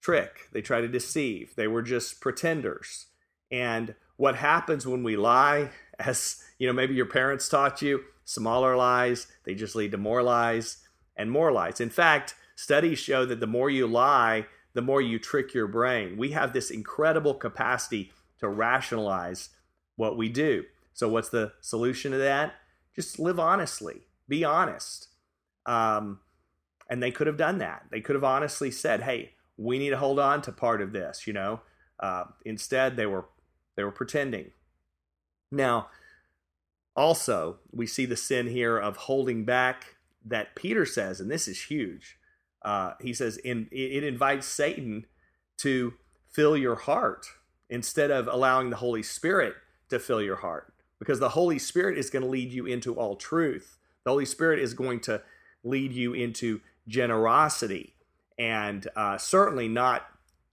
trick, 0.00 0.48
they 0.52 0.62
tried 0.62 0.82
to 0.82 0.88
deceive. 0.88 1.56
They 1.56 1.66
were 1.66 1.82
just 1.82 2.20
pretenders. 2.20 3.06
And 3.50 3.96
what 4.16 4.36
happens 4.36 4.86
when 4.86 5.02
we 5.02 5.16
lie, 5.16 5.70
as 6.00 6.42
you 6.58 6.66
know, 6.66 6.72
maybe 6.72 6.94
your 6.94 7.06
parents 7.06 7.48
taught 7.48 7.82
you, 7.82 8.02
smaller 8.24 8.76
lies, 8.76 9.26
they 9.44 9.54
just 9.54 9.74
lead 9.74 9.92
to 9.92 9.98
more 9.98 10.22
lies 10.22 10.78
and 11.16 11.30
more 11.30 11.52
lies. 11.52 11.80
In 11.80 11.90
fact, 11.90 12.34
studies 12.56 12.98
show 12.98 13.24
that 13.26 13.40
the 13.40 13.46
more 13.46 13.70
you 13.70 13.86
lie, 13.86 14.46
the 14.74 14.82
more 14.82 15.00
you 15.00 15.18
trick 15.18 15.54
your 15.54 15.66
brain. 15.66 16.16
We 16.16 16.30
have 16.30 16.52
this 16.52 16.70
incredible 16.70 17.34
capacity 17.34 18.12
to 18.38 18.48
rationalize 18.48 19.50
what 19.96 20.16
we 20.16 20.28
do. 20.28 20.64
So, 20.94 21.08
what's 21.08 21.28
the 21.28 21.52
solution 21.60 22.12
to 22.12 22.18
that? 22.18 22.54
Just 22.94 23.18
live 23.18 23.38
honestly, 23.38 24.02
be 24.28 24.44
honest. 24.44 25.08
Um, 25.66 26.20
and 26.88 27.02
they 27.02 27.10
could 27.10 27.26
have 27.26 27.36
done 27.36 27.58
that. 27.58 27.86
They 27.90 28.00
could 28.00 28.14
have 28.14 28.24
honestly 28.24 28.70
said, 28.70 29.02
"Hey, 29.02 29.32
we 29.56 29.78
need 29.78 29.90
to 29.90 29.96
hold 29.96 30.18
on 30.18 30.42
to 30.42 30.52
part 30.52 30.80
of 30.80 30.92
this." 30.92 31.26
You 31.26 31.32
know. 31.32 31.60
Uh, 31.98 32.24
instead, 32.44 32.96
they 32.96 33.06
were 33.06 33.26
they 33.76 33.84
were 33.84 33.90
pretending. 33.90 34.50
Now, 35.50 35.88
also, 36.96 37.58
we 37.72 37.86
see 37.86 38.06
the 38.06 38.16
sin 38.16 38.48
here 38.48 38.78
of 38.78 38.96
holding 38.96 39.44
back 39.44 39.96
that 40.24 40.54
Peter 40.54 40.84
says, 40.84 41.20
and 41.20 41.30
this 41.30 41.48
is 41.48 41.64
huge. 41.64 42.18
Uh, 42.62 42.92
he 43.00 43.14
says, 43.14 43.36
in, 43.38 43.68
it 43.70 44.04
invites 44.04 44.46
Satan 44.46 45.06
to 45.58 45.94
fill 46.30 46.56
your 46.56 46.74
heart 46.76 47.26
instead 47.68 48.10
of 48.10 48.26
allowing 48.26 48.70
the 48.70 48.76
Holy 48.76 49.02
Spirit 49.02 49.54
to 49.88 49.98
fill 49.98 50.20
your 50.20 50.36
heart. 50.36 50.74
Because 50.98 51.20
the 51.20 51.30
Holy 51.30 51.58
Spirit 51.58 51.96
is 51.96 52.10
going 52.10 52.22
to 52.22 52.28
lead 52.28 52.52
you 52.52 52.66
into 52.66 52.94
all 52.94 53.16
truth. 53.16 53.78
The 54.04 54.10
Holy 54.10 54.26
Spirit 54.26 54.58
is 54.58 54.74
going 54.74 55.00
to 55.00 55.22
lead 55.64 55.92
you 55.92 56.12
into 56.12 56.60
generosity 56.86 57.94
and 58.38 58.88
uh, 58.96 59.18
certainly 59.18 59.68
not 59.68 60.06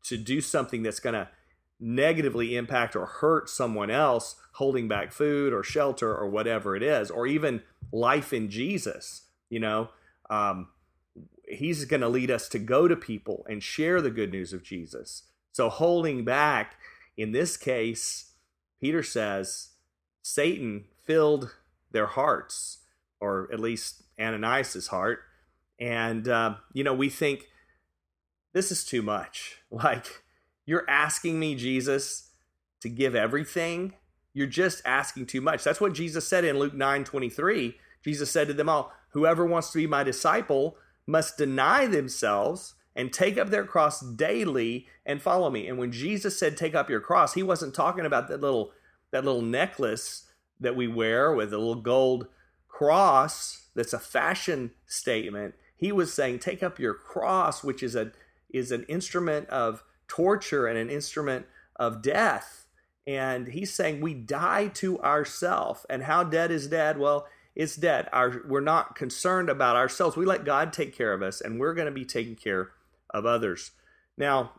to 0.03 0.17
do 0.17 0.41
something 0.41 0.83
that's 0.83 0.99
going 0.99 1.13
to 1.13 1.29
negatively 1.79 2.55
impact 2.55 2.95
or 2.95 3.05
hurt 3.05 3.49
someone 3.49 3.89
else 3.91 4.35
holding 4.53 4.87
back 4.87 5.11
food 5.11 5.53
or 5.53 5.63
shelter 5.63 6.15
or 6.15 6.27
whatever 6.27 6.75
it 6.75 6.81
is, 6.81 7.11
or 7.11 7.27
even 7.27 7.61
life 7.91 8.33
in 8.33 8.49
Jesus. 8.49 9.23
You 9.49 9.59
know, 9.59 9.89
um, 10.29 10.69
he's 11.47 11.85
going 11.85 12.01
to 12.01 12.09
lead 12.09 12.31
us 12.31 12.49
to 12.49 12.59
go 12.59 12.87
to 12.87 12.95
people 12.95 13.45
and 13.47 13.61
share 13.61 14.01
the 14.01 14.09
good 14.09 14.31
news 14.31 14.53
of 14.53 14.63
Jesus. 14.63 15.23
So 15.51 15.69
holding 15.69 16.25
back, 16.25 16.75
in 17.15 17.31
this 17.31 17.57
case, 17.57 18.33
Peter 18.81 19.03
says 19.03 19.69
Satan 20.21 20.85
filled 21.05 21.55
their 21.91 22.07
hearts, 22.07 22.79
or 23.19 23.49
at 23.51 23.59
least 23.59 24.03
ananias's 24.19 24.87
heart. 24.87 25.19
And, 25.79 26.27
uh, 26.27 26.55
you 26.73 26.83
know, 26.83 26.93
we 26.93 27.09
think 27.09 27.47
this 28.53 28.71
is 28.71 28.83
too 28.83 29.01
much. 29.01 29.57
Like, 29.71 30.23
you're 30.67 30.87
asking 30.87 31.39
me, 31.39 31.55
Jesus, 31.55 32.29
to 32.81 32.89
give 32.89 33.15
everything. 33.15 33.93
You're 34.33 34.45
just 34.45 34.83
asking 34.85 35.25
too 35.25 35.41
much. 35.41 35.63
That's 35.63 35.81
what 35.81 35.93
Jesus 35.93 36.27
said 36.27 36.45
in 36.45 36.59
Luke 36.59 36.75
9 36.75 37.03
23. 37.03 37.75
Jesus 38.03 38.29
said 38.29 38.47
to 38.47 38.53
them 38.53 38.69
all, 38.69 38.93
Whoever 39.11 39.45
wants 39.45 39.71
to 39.71 39.79
be 39.79 39.87
my 39.87 40.03
disciple 40.03 40.77
must 41.07 41.37
deny 41.37 41.87
themselves 41.87 42.75
and 42.95 43.13
take 43.13 43.37
up 43.37 43.49
their 43.49 43.63
cross 43.63 44.01
daily 44.01 44.87
and 45.05 45.21
follow 45.21 45.49
me. 45.49 45.67
And 45.67 45.77
when 45.77 45.91
Jesus 45.91 46.37
said 46.37 46.57
take 46.57 46.75
up 46.75 46.89
your 46.89 46.99
cross, 46.99 47.33
he 47.33 47.43
wasn't 47.43 47.73
talking 47.73 48.05
about 48.05 48.27
that 48.27 48.41
little 48.41 48.73
that 49.11 49.23
little 49.23 49.41
necklace 49.41 50.25
that 50.59 50.75
we 50.75 50.87
wear 50.87 51.33
with 51.33 51.53
a 51.53 51.57
little 51.57 51.75
gold 51.75 52.27
cross 52.67 53.69
that's 53.73 53.93
a 53.93 53.99
fashion 53.99 54.71
statement. 54.85 55.55
He 55.77 55.93
was 55.93 56.13
saying 56.13 56.39
take 56.39 56.61
up 56.61 56.77
your 56.77 56.93
cross, 56.93 57.63
which 57.63 57.81
is 57.81 57.95
a 57.95 58.11
is 58.49 58.71
an 58.71 58.83
instrument 58.83 59.47
of 59.49 59.83
torture 60.07 60.67
and 60.67 60.77
an 60.77 60.89
instrument 60.89 61.45
of 61.75 62.01
death. 62.01 62.65
And 63.05 63.47
he's 63.47 63.73
saying 63.73 64.01
we 64.01 64.13
die 64.13 64.67
to 64.75 64.99
ourself. 65.01 65.85
And 65.89 66.03
how 66.03 66.23
dead 66.23 66.51
is 66.51 66.67
dead? 66.67 66.97
Well, 66.97 67.27
it's 67.55 67.75
dead. 67.75 68.07
Our, 68.13 68.43
we're 68.47 68.59
not 68.59 68.95
concerned 68.95 69.49
about 69.49 69.75
ourselves. 69.75 70.15
We 70.15 70.25
let 70.25 70.45
God 70.45 70.71
take 70.71 70.95
care 70.95 71.11
of 71.11 71.23
us, 71.23 71.41
and 71.41 71.59
we're 71.59 71.73
going 71.73 71.87
to 71.87 71.91
be 71.91 72.05
taking 72.05 72.35
care 72.35 72.71
of 73.09 73.25
others. 73.25 73.71
Now, 74.15 74.51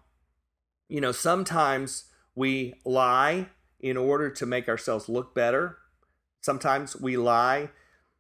you 0.89 1.01
know, 1.01 1.13
sometimes 1.13 2.07
we 2.35 2.75
lie 2.85 3.49
in 3.79 3.97
order 3.97 4.31
to 4.31 4.47
make 4.47 4.69
ourselves 4.69 5.09
look 5.09 5.35
better. 5.35 5.79
Sometimes 6.41 6.97
we 6.97 7.17
lie 7.17 7.71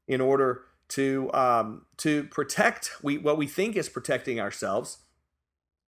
in 0.07 0.21
order 0.21 0.63
to 0.91 1.31
um, 1.35 1.87
to 1.99 2.25
protect 2.25 2.93
we 3.03 3.19
what 3.19 3.37
we 3.37 3.47
think 3.47 3.77
is 3.77 3.89
protecting 3.89 4.41
ourselves. 4.41 4.99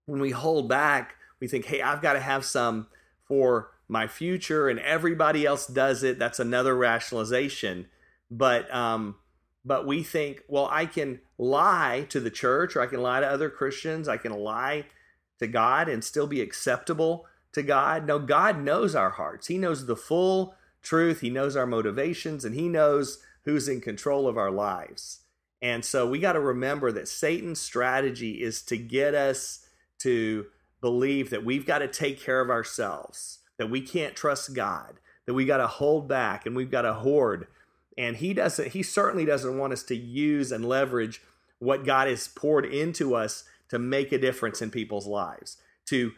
When 0.06 0.20
we 0.20 0.30
hold 0.30 0.68
back, 0.68 1.14
we 1.40 1.48
think, 1.48 1.66
hey, 1.66 1.82
I've 1.82 2.02
got 2.02 2.12
to 2.14 2.20
have 2.20 2.44
some 2.44 2.86
for 3.24 3.70
my 3.88 4.06
future, 4.06 4.68
and 4.68 4.78
everybody 4.80 5.44
else 5.44 5.66
does 5.66 6.02
it. 6.02 6.18
That's 6.18 6.38
another 6.38 6.76
rationalization. 6.76 7.86
But 8.30 8.72
um, 8.72 9.16
but 9.64 9.86
we 9.86 10.02
think, 10.02 10.42
well, 10.48 10.68
I 10.70 10.86
can 10.86 11.20
lie 11.36 12.06
to 12.10 12.20
the 12.20 12.30
church, 12.30 12.76
or 12.76 12.80
I 12.80 12.86
can 12.86 13.02
lie 13.02 13.20
to 13.20 13.28
other 13.28 13.50
Christians, 13.50 14.08
I 14.08 14.16
can 14.16 14.32
lie 14.32 14.86
to 15.38 15.46
God 15.46 15.88
and 15.88 16.04
still 16.04 16.26
be 16.26 16.40
acceptable 16.40 17.26
to 17.52 17.62
God. 17.62 18.06
No, 18.06 18.18
God 18.18 18.60
knows 18.60 18.94
our 18.94 19.10
hearts. 19.10 19.48
He 19.48 19.58
knows 19.58 19.86
the 19.86 19.96
full 19.96 20.54
truth. 20.82 21.20
He 21.20 21.30
knows 21.30 21.56
our 21.56 21.66
motivations, 21.66 22.44
and 22.44 22.54
He 22.54 22.68
knows 22.68 23.22
who's 23.44 23.68
in 23.68 23.80
control 23.80 24.28
of 24.28 24.36
our 24.36 24.50
lives. 24.50 25.20
And 25.62 25.84
so 25.84 26.08
we 26.08 26.18
got 26.18 26.34
to 26.34 26.40
remember 26.40 26.92
that 26.92 27.08
Satan's 27.08 27.60
strategy 27.60 28.42
is 28.42 28.62
to 28.62 28.76
get 28.76 29.14
us 29.14 29.66
to 29.98 30.46
believe 30.80 31.30
that 31.30 31.44
we've 31.44 31.66
got 31.66 31.78
to 31.78 31.88
take 31.88 32.20
care 32.20 32.40
of 32.40 32.50
ourselves, 32.50 33.40
that 33.58 33.70
we 33.70 33.80
can't 33.80 34.16
trust 34.16 34.54
God, 34.54 35.00
that 35.26 35.34
we 35.34 35.44
got 35.44 35.58
to 35.58 35.66
hold 35.66 36.08
back 36.08 36.46
and 36.46 36.56
we've 36.56 36.70
got 36.70 36.82
to 36.82 36.94
hoard. 36.94 37.46
And 37.98 38.16
he 38.16 38.32
doesn't, 38.34 38.68
he 38.68 38.82
certainly 38.82 39.24
doesn't 39.24 39.58
want 39.58 39.72
us 39.72 39.82
to 39.84 39.96
use 39.96 40.52
and 40.52 40.64
leverage 40.64 41.22
what 41.58 41.84
God 41.84 42.08
has 42.08 42.28
poured 42.28 42.64
into 42.64 43.14
us 43.14 43.44
to 43.68 43.78
make 43.78 44.12
a 44.12 44.18
difference 44.18 44.62
in 44.62 44.70
people's 44.70 45.06
lives, 45.06 45.58
to 45.86 46.12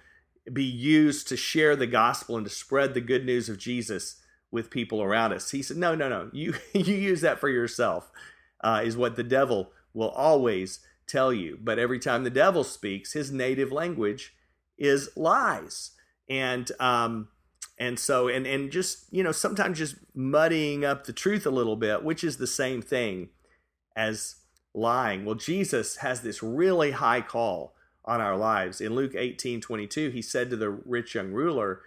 be 0.52 0.64
used 0.64 1.28
to 1.28 1.37
share 1.37 1.76
the 1.76 1.87
gospel 1.87 2.37
and 2.37 2.47
to 2.47 2.50
spread 2.50 2.95
the 2.95 3.00
good 3.00 3.25
news 3.25 3.49
of 3.49 3.59
Jesus 3.59 4.21
with 4.50 4.71
people 4.71 5.02
around 5.02 5.33
us. 5.33 5.50
He 5.50 5.62
said, 5.62 5.76
No, 5.76 5.95
no, 5.95 6.09
no, 6.09 6.31
you, 6.33 6.54
you 6.73 6.95
use 6.95 7.21
that 7.21 7.38
for 7.38 7.49
yourself, 7.49 8.11
uh, 8.62 8.83
is 8.85 8.97
what 8.97 9.16
the 9.16 9.25
devil 9.25 9.73
will 9.92 10.11
always 10.11 10.81
tell 11.07 11.33
you. 11.33 11.59
But 11.61 11.78
every 11.78 11.99
time 11.99 12.25
the 12.25 12.31
devil 12.31 12.64
speaks, 12.64 13.12
his 13.12 13.33
native 13.33 13.73
language 13.73 14.35
is 14.79 15.11
lies. 15.17 15.93
And 16.29 16.71
um 16.81 17.29
and 17.79 17.99
so 17.99 18.29
and 18.29 18.47
and 18.47 18.71
just 18.71 19.12
you 19.12 19.23
know 19.23 19.33
sometimes 19.33 19.79
just 19.79 19.97
muddying 20.14 20.85
up 20.85 21.05
the 21.05 21.12
truth 21.12 21.47
a 21.47 21.50
little 21.50 21.76
bit 21.76 22.05
which 22.05 22.23
is 22.23 22.37
the 22.37 22.47
same 22.47 22.83
thing 22.83 23.31
as 23.97 24.37
lying. 24.75 25.25
Well 25.25 25.35
jesus 25.35 25.97
has 25.97 26.21
this 26.21 26.43
really 26.43 26.93
high 26.93 27.21
call 27.21 27.75
on 28.05 28.21
our 28.21 28.37
lives. 28.37 28.81
In 28.81 28.95
luke 28.95 29.14
18 29.17 29.61
22 29.61 30.11
he 30.11 30.23
said 30.23 30.50
to 30.50 30.57
the 30.57 30.71
rich 30.71 31.14
young 31.14 31.33
ruler 31.33 31.81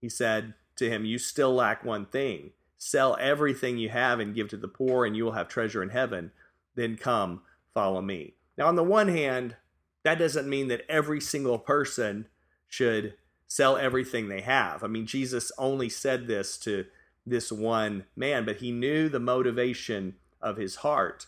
he 0.00 0.08
said 0.08 0.54
to 0.76 0.88
him 0.88 1.04
you 1.04 1.18
still 1.18 1.54
lack 1.54 1.84
one 1.84 2.06
thing. 2.06 2.50
Sell 2.76 3.16
everything 3.18 3.78
you 3.78 3.88
have 3.88 4.20
and 4.20 4.34
give 4.34 4.48
to 4.48 4.56
the 4.56 4.68
poor 4.68 5.04
and 5.04 5.16
you 5.16 5.24
will 5.24 5.32
have 5.32 5.48
treasure 5.48 5.82
in 5.82 5.88
heaven. 5.88 6.30
Then 6.74 6.96
come 6.96 7.42
follow 7.74 8.02
me. 8.02 8.34
Now 8.56 8.66
on 8.66 8.76
the 8.76 8.84
one 8.84 9.08
hand 9.08 9.56
that 10.04 10.18
doesn't 10.18 10.48
mean 10.48 10.68
that 10.68 10.84
every 10.88 11.20
single 11.20 11.58
person 11.58 12.26
should 12.68 13.14
sell 13.46 13.76
everything 13.76 14.28
they 14.28 14.42
have. 14.42 14.84
I 14.84 14.86
mean, 14.86 15.06
Jesus 15.06 15.50
only 15.58 15.88
said 15.88 16.26
this 16.26 16.58
to 16.58 16.86
this 17.26 17.50
one 17.50 18.04
man, 18.14 18.44
but 18.44 18.56
he 18.56 18.70
knew 18.70 19.08
the 19.08 19.20
motivation 19.20 20.16
of 20.40 20.56
his 20.56 20.76
heart 20.76 21.26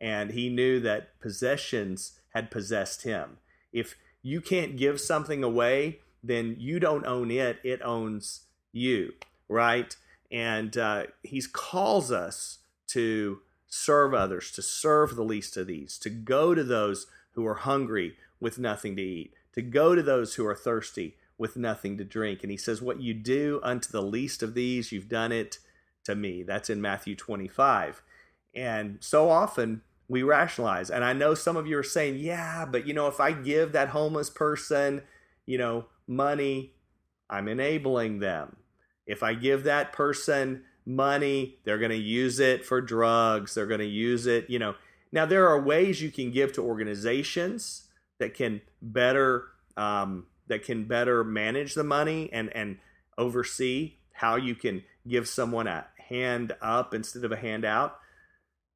and 0.00 0.32
he 0.32 0.48
knew 0.48 0.80
that 0.80 1.18
possessions 1.20 2.18
had 2.34 2.50
possessed 2.50 3.02
him. 3.02 3.38
If 3.72 3.96
you 4.20 4.40
can't 4.40 4.76
give 4.76 5.00
something 5.00 5.44
away, 5.44 6.00
then 6.22 6.56
you 6.58 6.80
don't 6.80 7.06
own 7.06 7.30
it, 7.30 7.58
it 7.62 7.80
owns 7.82 8.42
you, 8.72 9.12
right? 9.48 9.94
And 10.30 10.76
uh, 10.76 11.04
he 11.22 11.42
calls 11.52 12.10
us 12.10 12.58
to 12.88 13.40
serve 13.68 14.12
others, 14.12 14.50
to 14.52 14.62
serve 14.62 15.14
the 15.14 15.24
least 15.24 15.56
of 15.56 15.66
these, 15.68 15.98
to 15.98 16.10
go 16.10 16.54
to 16.54 16.64
those 16.64 17.06
who 17.32 17.46
are 17.46 17.54
hungry 17.54 18.16
with 18.40 18.58
nothing 18.58 18.96
to 18.96 19.02
eat, 19.02 19.32
to 19.54 19.62
go 19.62 19.94
to 19.94 20.02
those 20.02 20.34
who 20.34 20.46
are 20.46 20.54
thirsty 20.54 21.16
with 21.38 21.56
nothing 21.56 21.98
to 21.98 22.04
drink. 22.04 22.42
And 22.42 22.50
he 22.50 22.56
says, 22.56 22.82
What 22.82 23.00
you 23.00 23.14
do 23.14 23.60
unto 23.62 23.90
the 23.90 24.02
least 24.02 24.42
of 24.42 24.54
these, 24.54 24.92
you've 24.92 25.08
done 25.08 25.32
it 25.32 25.58
to 26.04 26.14
me. 26.14 26.42
That's 26.42 26.70
in 26.70 26.80
Matthew 26.80 27.14
25. 27.14 28.02
And 28.54 28.98
so 29.00 29.30
often 29.30 29.82
we 30.08 30.22
rationalize. 30.22 30.90
And 30.90 31.04
I 31.04 31.12
know 31.12 31.34
some 31.34 31.56
of 31.56 31.66
you 31.66 31.78
are 31.78 31.82
saying, 31.82 32.18
Yeah, 32.18 32.66
but 32.66 32.86
you 32.86 32.94
know, 32.94 33.06
if 33.06 33.20
I 33.20 33.32
give 33.32 33.72
that 33.72 33.88
homeless 33.88 34.30
person, 34.30 35.02
you 35.46 35.58
know, 35.58 35.86
money, 36.06 36.74
I'm 37.30 37.48
enabling 37.48 38.18
them. 38.18 38.56
If 39.06 39.22
I 39.22 39.34
give 39.34 39.64
that 39.64 39.92
person 39.92 40.64
money, 40.84 41.58
they're 41.64 41.78
going 41.78 41.90
to 41.90 41.96
use 41.96 42.40
it 42.40 42.64
for 42.64 42.80
drugs, 42.80 43.54
they're 43.54 43.66
going 43.66 43.80
to 43.80 43.86
use 43.86 44.26
it, 44.26 44.50
you 44.50 44.58
know 44.58 44.74
now, 45.12 45.26
there 45.26 45.46
are 45.46 45.60
ways 45.60 46.00
you 46.00 46.10
can 46.10 46.30
give 46.30 46.54
to 46.54 46.62
organizations 46.62 47.88
that 48.18 48.34
can 48.34 48.62
better 48.80 49.48
um, 49.76 50.26
that 50.48 50.64
can 50.64 50.84
better 50.84 51.22
manage 51.22 51.74
the 51.74 51.84
money 51.84 52.30
and 52.32 52.54
and 52.56 52.78
oversee 53.18 53.94
how 54.12 54.36
you 54.36 54.54
can 54.54 54.82
give 55.06 55.28
someone 55.28 55.66
a 55.66 55.86
hand 56.08 56.54
up 56.62 56.94
instead 56.94 57.24
of 57.24 57.32
a 57.32 57.36
handout. 57.36 57.98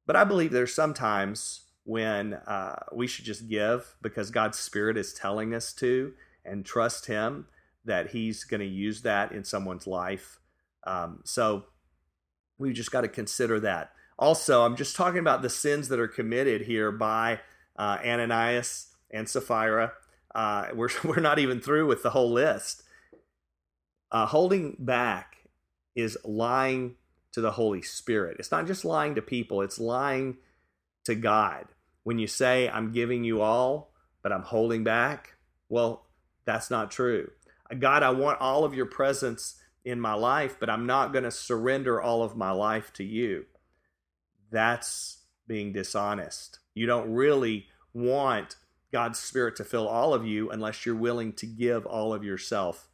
But 0.06 0.16
I 0.16 0.24
believe 0.24 0.52
there's 0.52 0.74
sometimes 0.74 1.62
when 1.84 2.34
uh, 2.34 2.76
we 2.92 3.06
should 3.06 3.24
just 3.24 3.48
give 3.48 3.96
because 4.02 4.30
God's 4.30 4.58
Spirit 4.58 4.96
is 4.98 5.14
telling 5.14 5.54
us 5.54 5.72
to 5.74 6.12
and 6.44 6.66
trust 6.66 7.06
Him 7.06 7.46
that 7.84 8.10
He's 8.10 8.44
going 8.44 8.60
to 8.60 8.66
use 8.66 9.02
that 9.02 9.32
in 9.32 9.42
someone's 9.44 9.86
life. 9.86 10.38
Um, 10.84 11.20
so 11.24 11.64
we 12.58 12.72
just 12.72 12.90
got 12.90 13.02
to 13.02 13.08
consider 13.08 13.58
that. 13.60 13.92
Also, 14.18 14.64
I'm 14.64 14.76
just 14.76 14.96
talking 14.96 15.18
about 15.18 15.42
the 15.42 15.50
sins 15.50 15.88
that 15.88 16.00
are 16.00 16.08
committed 16.08 16.62
here 16.62 16.90
by 16.90 17.40
uh, 17.76 17.98
Ananias 18.04 18.88
and 19.10 19.28
Sapphira. 19.28 19.92
Uh, 20.34 20.68
we're, 20.74 20.88
we're 21.04 21.20
not 21.20 21.38
even 21.38 21.60
through 21.60 21.86
with 21.86 22.02
the 22.02 22.10
whole 22.10 22.32
list. 22.32 22.82
Uh, 24.10 24.26
holding 24.26 24.76
back 24.78 25.36
is 25.94 26.16
lying 26.24 26.94
to 27.32 27.40
the 27.40 27.52
Holy 27.52 27.82
Spirit. 27.82 28.36
It's 28.38 28.50
not 28.50 28.66
just 28.66 28.84
lying 28.84 29.14
to 29.16 29.22
people, 29.22 29.62
it's 29.62 29.78
lying 29.78 30.38
to 31.04 31.14
God. 31.14 31.66
When 32.04 32.18
you 32.18 32.26
say, 32.26 32.68
I'm 32.68 32.92
giving 32.92 33.24
you 33.24 33.42
all, 33.42 33.92
but 34.22 34.32
I'm 34.32 34.42
holding 34.42 34.84
back, 34.84 35.36
well, 35.68 36.06
that's 36.44 36.70
not 36.70 36.90
true. 36.90 37.30
God, 37.78 38.02
I 38.02 38.10
want 38.10 38.40
all 38.40 38.64
of 38.64 38.74
your 38.74 38.86
presence 38.86 39.56
in 39.84 40.00
my 40.00 40.14
life, 40.14 40.56
but 40.58 40.70
I'm 40.70 40.86
not 40.86 41.12
going 41.12 41.24
to 41.24 41.30
surrender 41.30 42.00
all 42.00 42.22
of 42.22 42.36
my 42.36 42.52
life 42.52 42.92
to 42.94 43.04
you. 43.04 43.46
That's 44.50 45.22
being 45.46 45.72
dishonest. 45.72 46.58
You 46.74 46.86
don't 46.86 47.12
really 47.12 47.66
want 47.94 48.56
God's 48.92 49.18
Spirit 49.18 49.56
to 49.56 49.64
fill 49.64 49.88
all 49.88 50.14
of 50.14 50.26
you 50.26 50.50
unless 50.50 50.86
you're 50.86 50.94
willing 50.94 51.32
to 51.34 51.46
give 51.46 51.86
all 51.86 52.12
of 52.12 52.24
yourself 52.24 52.88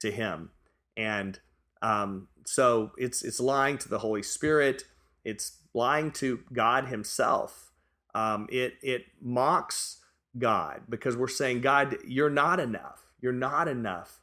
to 0.00 0.10
Him. 0.10 0.50
And 0.96 1.38
um, 1.82 2.28
so 2.44 2.92
it's 2.98 3.22
it's 3.22 3.40
lying 3.40 3.78
to 3.78 3.88
the 3.88 3.98
Holy 3.98 4.22
Spirit. 4.22 4.84
It's 5.24 5.58
lying 5.74 6.10
to 6.12 6.40
God 6.52 6.86
Himself. 6.86 7.72
Um, 8.14 8.48
it 8.50 8.74
it 8.82 9.06
mocks 9.20 9.98
God 10.36 10.82
because 10.88 11.16
we're 11.16 11.28
saying, 11.28 11.60
God, 11.60 11.96
you're 12.06 12.30
not 12.30 12.60
enough. 12.60 13.12
You're 13.20 13.32
not 13.32 13.68
enough 13.68 14.20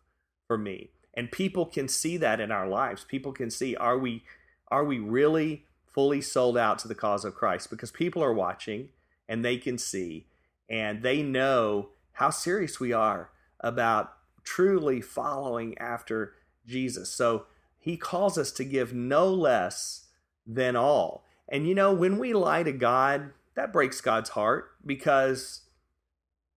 for 0.48 0.58
me. 0.58 0.90
And 1.16 1.32
people 1.32 1.66
can 1.66 1.88
see 1.88 2.18
that 2.18 2.40
in 2.40 2.52
our 2.52 2.68
lives. 2.68 3.06
People 3.06 3.32
can 3.32 3.50
see 3.50 3.76
are 3.76 3.98
we 3.98 4.24
are 4.70 4.84
we 4.84 5.00
really 5.00 5.66
fully 5.96 6.22
sold 6.22 6.58
out 6.58 6.78
to 6.80 6.88
the 6.88 6.94
cause 6.94 7.26
of 7.26 7.34
Christ? 7.34 7.72
Because 7.72 7.90
people 7.90 8.22
are 8.22 8.34
watching 8.34 8.90
and 9.28 9.44
they 9.44 9.58
can 9.58 9.78
see 9.78 10.28
and 10.70 11.02
they 11.02 11.24
know 11.24 11.90
how 12.14 12.30
serious 12.30 12.80
we 12.80 12.92
are 12.94 13.32
about 13.62 14.14
truly 14.44 15.02
following 15.02 15.78
after 15.78 16.34
Jesus. 16.68 17.10
So 17.10 17.46
he 17.80 17.98
calls 17.98 18.38
us 18.38 18.52
to 18.54 18.66
give 18.66 18.94
no 18.94 19.28
less 19.30 20.08
than 20.46 20.76
all. 20.76 21.24
And 21.48 21.68
you 21.68 21.74
know, 21.74 21.94
when 21.94 22.20
we 22.20 22.34
lie 22.34 22.64
to 22.64 22.72
God, 22.72 23.32
that 23.56 23.72
breaks 23.72 24.02
God's 24.02 24.32
heart 24.32 24.72
because 24.86 25.62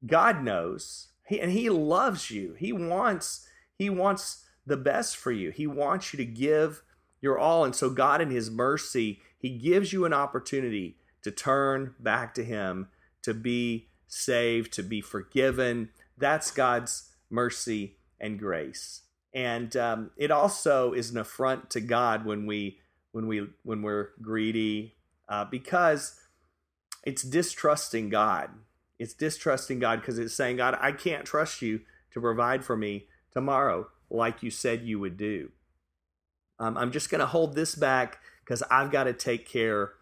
God 0.04 0.42
knows 0.42 1.08
he, 1.26 1.40
and 1.40 1.52
he 1.52 1.70
loves 1.70 2.30
you. 2.30 2.54
He 2.58 2.72
wants 2.72 3.46
he 3.74 3.90
wants 3.90 4.44
the 4.66 4.76
best 4.76 5.16
for 5.16 5.30
you. 5.30 5.50
He 5.50 5.66
wants 5.66 6.12
you 6.12 6.16
to 6.16 6.24
give 6.24 6.82
your 7.20 7.38
all. 7.38 7.64
And 7.64 7.74
so 7.74 7.90
God 7.90 8.20
in 8.20 8.30
his 8.30 8.50
mercy, 8.50 9.20
he 9.38 9.50
gives 9.50 9.92
you 9.92 10.04
an 10.04 10.12
opportunity 10.12 10.96
to 11.22 11.30
turn 11.30 11.94
back 11.98 12.34
to 12.34 12.44
him, 12.44 12.88
to 13.22 13.34
be 13.34 13.88
saved, 14.06 14.72
to 14.74 14.82
be 14.82 15.00
forgiven. 15.00 15.90
That's 16.16 16.50
God's 16.50 17.10
mercy 17.30 17.96
and 18.20 18.38
grace 18.38 19.02
and 19.34 19.76
um, 19.76 20.10
it 20.16 20.30
also 20.30 20.92
is 20.92 21.10
an 21.10 21.18
affront 21.18 21.70
to 21.70 21.80
God 21.80 22.24
when 22.24 22.46
we 22.46 22.78
when 23.12 23.26
we 23.26 23.46
when 23.62 23.82
we're 23.82 24.10
greedy 24.22 24.94
uh, 25.28 25.44
because 25.44 26.18
it's 27.04 27.22
distrusting 27.22 28.08
God. 28.08 28.50
It's 28.98 29.14
distrusting 29.14 29.78
God 29.78 30.00
because 30.00 30.18
it's 30.18 30.34
saying, 30.34 30.56
God, 30.56 30.76
I 30.80 30.92
can't 30.92 31.24
trust 31.24 31.62
you 31.62 31.82
to 32.12 32.20
provide 32.20 32.64
for 32.64 32.76
me 32.76 33.06
tomorrow 33.32 33.88
like 34.10 34.42
you 34.42 34.50
said 34.50 34.82
you 34.82 34.98
would 34.98 35.16
do. 35.16 35.52
Um, 36.58 36.76
I'm 36.76 36.92
just 36.92 37.10
going 37.10 37.20
to 37.20 37.26
hold 37.26 37.54
this 37.54 37.74
back 37.74 38.18
because 38.44 38.62
I've 38.70 38.90
got 38.90 39.04
to 39.04 39.12
take 39.12 39.48
care 39.48 39.92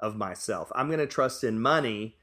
of 0.00 0.16
myself. 0.16 0.70
I'm 0.74 0.88
going 0.88 0.98
to 0.98 1.06
trust 1.06 1.44
in 1.44 1.60
money 1.60 2.16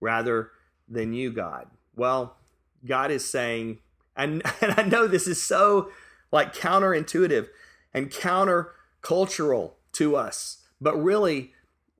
rather 0.00 0.50
than 0.88 1.12
you, 1.12 1.30
God. 1.30 1.68
Well, 1.94 2.36
God 2.84 3.10
is 3.10 3.30
saying, 3.30 3.78
and, 4.16 4.42
and 4.60 4.74
I 4.76 4.82
know 4.82 5.06
this 5.06 5.26
is 5.26 5.42
so 5.42 5.90
like 6.32 6.54
counterintuitive 6.54 7.48
and 7.92 8.10
countercultural 8.10 9.72
to 9.92 10.16
us. 10.16 10.64
But 10.80 11.02
really, 11.02 11.52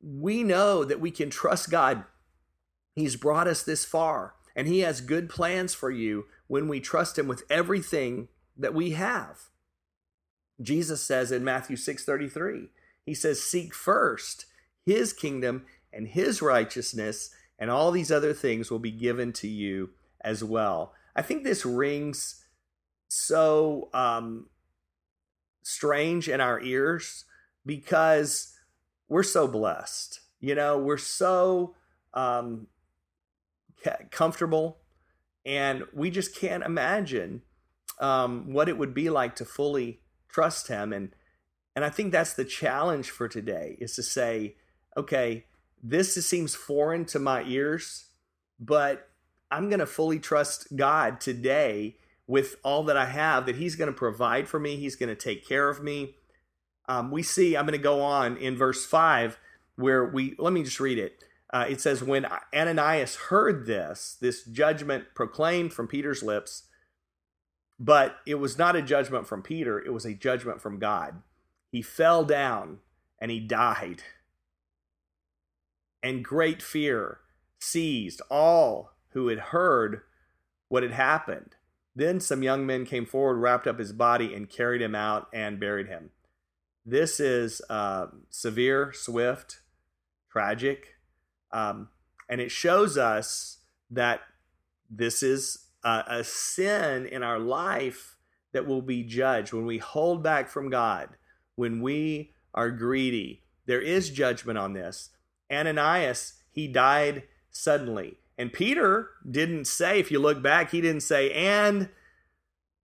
we 0.03 0.43
know 0.43 0.85
that 0.85 1.01
we 1.01 1.11
can 1.11 1.31
trust 1.31 1.71
God. 1.71 2.05
He's 2.95 3.17
brought 3.17 3.49
us 3.49 3.63
this 3.63 3.85
far, 3.85 4.35
and 4.55 4.69
He 4.69 4.81
has 4.81 5.01
good 5.01 5.29
plans 5.29 5.75
for 5.75 5.91
you 5.91 6.27
when 6.47 6.69
we 6.69 6.81
trust 6.81 7.19
Him 7.19 7.27
with 7.27 7.45
everything 7.51 8.29
that 8.57 8.75
we 8.75 8.91
have. 8.91 9.49
Jesus 10.61 11.03
says 11.03 11.33
in 11.33 11.45
Matthew 11.45 11.77
6:33, 11.77 12.69
He 13.05 13.14
says, 13.14 13.42
Seek 13.42 13.75
first 13.75 14.47
His 14.85 15.12
kingdom 15.12 15.66
and 15.92 16.09
His 16.09 16.42
righteousness, 16.42 17.31
and 17.59 17.71
all 17.71 17.90
these 17.90 18.12
other 18.12 18.33
things 18.33 18.71
will 18.71 18.79
be 18.79 18.90
given 18.90 19.33
to 19.35 19.49
you 19.49 19.90
as 20.21 20.42
well. 20.42 20.92
I 21.14 21.23
think 21.23 21.45
this 21.45 21.64
rings 21.64 22.45
so 23.09 23.88
um, 23.95 24.49
strange 25.62 26.29
in 26.29 26.40
our 26.40 26.61
ears 26.61 27.25
because 27.64 28.57
we're 29.09 29.23
so 29.23 29.49
blessed. 29.49 30.21
You 30.40 30.55
know, 30.55 30.79
we're 30.79 30.99
so 30.99 31.75
um, 32.12 32.66
comfortable, 34.11 34.79
and 35.45 35.85
we 35.92 36.11
just 36.11 36.37
can't 36.37 36.64
imagine 36.64 37.42
um, 38.01 38.53
what 38.53 38.69
it 38.69 38.77
would 38.77 38.95
be 38.95 39.09
like 39.11 39.37
to 39.37 39.45
fully 39.45 40.01
trust 40.37 40.68
Him. 40.68 40.92
And 40.92 41.12
and 41.75 41.85
I 41.85 41.88
think 41.88 42.12
that's 42.12 42.35
the 42.35 42.44
challenge 42.44 43.11
for 43.11 43.29
today 43.29 43.77
is 43.81 43.96
to 43.96 44.03
say, 44.03 44.57
okay, 44.96 45.44
this 45.83 46.14
seems 46.27 46.55
foreign 46.55 47.05
to 47.07 47.18
my 47.18 47.42
ears, 47.44 48.07
but 48.59 49.09
I'm 49.51 49.68
going 49.68 49.81
to 49.81 49.87
fully 49.87 50.18
trust 50.18 50.75
God 50.75 51.20
today 51.20 51.96
with 52.27 52.57
all 52.64 52.83
that 52.85 52.96
I 52.96 53.07
have, 53.07 53.46
that 53.46 53.57
He's 53.57 53.77
going 53.77 53.92
to 53.92 53.96
provide 53.96 54.49
for 54.49 54.59
me. 54.59 54.77
He's 54.77 54.96
going 54.96 55.09
to 55.09 55.14
take 55.14 55.46
care 55.46 55.68
of 55.68 55.83
me. 55.83 56.14
Um, 56.88 57.11
we 57.11 57.22
see, 57.22 57.57
I'm 57.57 57.66
going 57.66 57.79
to 57.79 57.83
go 57.83 58.03
on 58.03 58.37
in 58.37 58.57
verse 58.57 58.87
5, 58.87 59.38
where 59.77 60.05
we, 60.05 60.35
let 60.38 60.53
me 60.53 60.62
just 60.62 60.81
read 60.81 60.99
it. 60.99 61.22
Uh, 61.53 61.66
it 61.68 61.81
says, 61.81 62.03
When 62.03 62.27
Ananias 62.55 63.16
heard 63.16 63.66
this, 63.66 64.16
this 64.20 64.44
judgment 64.44 65.05
proclaimed 65.14 65.72
from 65.72 65.88
Peter's 65.88 66.22
lips, 66.22 66.64
but 67.79 68.17
it 68.27 68.37
was 68.37 68.59
not 68.59 68.77
a 68.77 68.83
judgment 68.83 69.27
from 69.27 69.43
Peter, 69.43 69.79
it 69.79 69.93
was 69.93 70.05
a 70.05 70.15
judgment 70.15 70.61
from 70.61 70.79
God. 70.79 71.23
He 71.71 71.83
fell 71.83 72.25
down 72.25 72.79
and 73.21 73.31
he 73.31 73.41
died. 73.41 74.03
And 76.03 76.25
great 76.25 76.62
fear 76.62 77.21
seized 77.59 78.23
all 78.31 78.93
who 79.11 79.29
had 79.29 79.39
heard 79.39 80.03
what 80.69 80.83
had 80.83 80.93
happened. 80.93 81.57
Then 81.95 82.21
some 82.21 82.43
young 82.43 82.67
men 82.67 82.85
came 82.85 83.07
forward, 83.07 83.39
wrapped 83.39 83.67
up 83.67 83.79
his 83.79 83.93
body, 83.93 84.35
and 84.35 84.49
carried 84.49 84.83
him 84.83 84.95
out 84.95 85.29
and 85.33 85.59
buried 85.59 85.89
him. 85.89 86.11
This 86.85 87.19
is 87.19 87.62
uh, 87.71 88.09
severe, 88.29 88.93
swift, 88.95 89.61
tragic, 90.31 90.95
um, 91.53 91.89
and 92.29 92.41
it 92.41 92.51
shows 92.51 92.99
us 92.99 93.59
that 93.91 94.21
this 94.91 95.23
is 95.23 95.66
a, 95.85 96.25
sin 96.25 97.07
in 97.07 97.23
our 97.23 97.39
life 97.39 98.17
that 98.53 98.67
will 98.67 98.83
be 98.83 99.03
judged 99.03 99.53
when 99.53 99.67
we 99.67 99.79
hold 99.79 100.23
back 100.23 100.49
from 100.49 100.71
God, 100.71 101.11
when 101.55 101.81
we 101.81 102.33
are 102.55 102.71
greedy. 102.71 103.43
There 103.67 103.81
is 103.81 104.11
judgment 104.11 104.59
on 104.59 104.73
this. 104.73 105.11
Ananias, 105.53 106.35
he 106.51 106.67
died 106.67 107.25
suddenly. 107.51 108.19
And 108.39 108.53
Peter 108.53 109.11
didn't 109.29 109.67
say, 109.67 109.99
if 109.99 110.11
you 110.11 110.19
look 110.19 110.43
back, 110.43 110.71
he 110.71 110.81
didn't 110.81 111.03
say, 111.03 111.31
and 111.33 111.89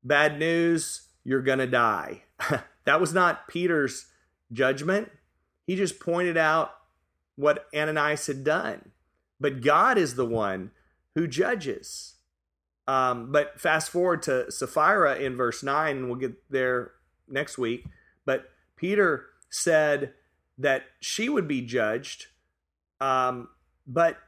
bad 0.02 0.38
news, 0.38 1.08
you're 1.24 1.42
going 1.42 1.58
to 1.58 1.66
die. 1.66 2.22
that 2.84 3.00
was 3.00 3.12
not 3.12 3.48
Peter's 3.48 4.06
judgment. 4.52 5.10
He 5.66 5.76
just 5.76 6.00
pointed 6.00 6.36
out 6.36 6.74
what 7.36 7.66
Ananias 7.74 8.26
had 8.26 8.44
done. 8.44 8.90
But 9.40 9.60
God 9.60 9.98
is 9.98 10.14
the 10.14 10.26
one 10.26 10.70
who 11.14 11.26
judges. 11.26 12.14
Um, 12.88 13.30
but 13.30 13.60
fast 13.60 13.90
forward 13.90 14.22
to 14.24 14.50
Sapphira 14.50 15.16
in 15.16 15.36
verse 15.36 15.62
9, 15.62 15.96
and 15.96 16.06
we'll 16.06 16.16
get 16.16 16.34
there 16.50 16.92
next 17.28 17.58
week. 17.58 17.84
But 18.24 18.46
Peter 18.76 19.26
said 19.50 20.14
that 20.58 20.84
she 21.00 21.28
would 21.28 21.46
be 21.46 21.62
judged, 21.62 22.26
um, 23.00 23.48
but 23.86 24.18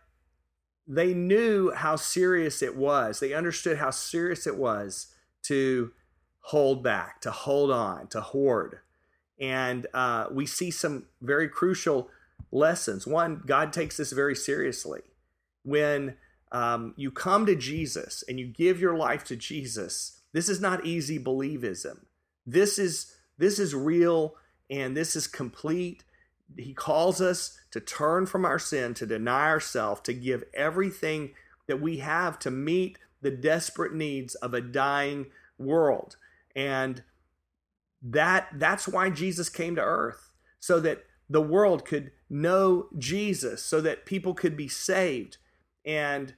they 0.87 1.14
knew 1.14 1.73
how 1.73 1.97
serious 1.97 2.62
it 2.62 2.77
was. 2.77 3.21
They 3.21 3.33
understood 3.33 3.79
how 3.79 3.90
serious 3.90 4.47
it 4.47 4.57
was 4.57 5.14
to 5.45 5.93
hold 6.40 6.83
back, 6.83 7.21
to 7.23 7.31
hold 7.31 7.71
on, 7.71 8.07
to 8.09 8.21
hoard. 8.21 8.79
And 9.40 9.87
uh, 9.95 10.27
we 10.31 10.47
see 10.47 10.71
some 10.71 11.07
very 11.21 11.49
crucial 11.49 12.09
lessons. 12.53 13.07
One, 13.07 13.43
God 13.47 13.73
takes 13.73 13.97
this 13.97 14.12
very 14.12 14.37
seriously. 14.37 15.01
When 15.64 16.17
um, 16.55 16.95
you 16.97 17.11
come 17.11 17.47
to 17.47 17.57
Jesus 17.57 18.23
and 18.29 18.38
you 18.38 18.47
give 18.47 18.81
your 18.81 18.97
life 18.97 19.25
to 19.25 19.35
Jesus, 19.37 20.21
this 20.33 20.49
is 20.49 20.61
not 20.61 20.87
easy 20.87 21.19
believism. 21.19 22.05
This 22.47 22.79
is 22.79 23.12
this 23.37 23.59
is 23.59 23.75
real 23.75 24.37
and 24.71 24.97
this 24.97 25.17
is 25.17 25.27
complete. 25.27 26.05
He 26.57 26.73
calls 26.73 27.21
us 27.21 27.59
to 27.73 27.81
turn 27.81 28.27
from 28.27 28.45
our 28.45 28.61
sin, 28.61 28.95
to 28.95 29.07
deny 29.07 29.49
ourselves, 29.49 30.03
to 30.03 30.12
give 30.12 30.45
everything 30.55 31.35
that 31.67 31.81
we 31.81 31.99
have 31.99 32.38
to 32.40 32.53
meet 32.53 32.99
the 33.21 33.33
desperate 33.33 33.93
needs 33.93 34.37
of 34.37 34.55
a 34.55 34.61
dying 34.61 35.27
world. 35.59 36.17
And 36.55 37.03
that 38.01 38.49
that's 38.55 38.87
why 38.87 39.11
Jesus 39.11 39.49
came 39.49 39.75
to 39.75 39.83
earth 39.83 40.31
so 40.61 40.79
that 40.79 41.05
the 41.29 41.43
world 41.43 41.85
could 41.85 42.12
know 42.31 42.87
Jesus, 42.97 43.64
so 43.64 43.81
that 43.81 44.07
people 44.07 44.35
could 44.35 44.57
be 44.57 44.69
saved. 44.69 45.38
And 45.85 46.35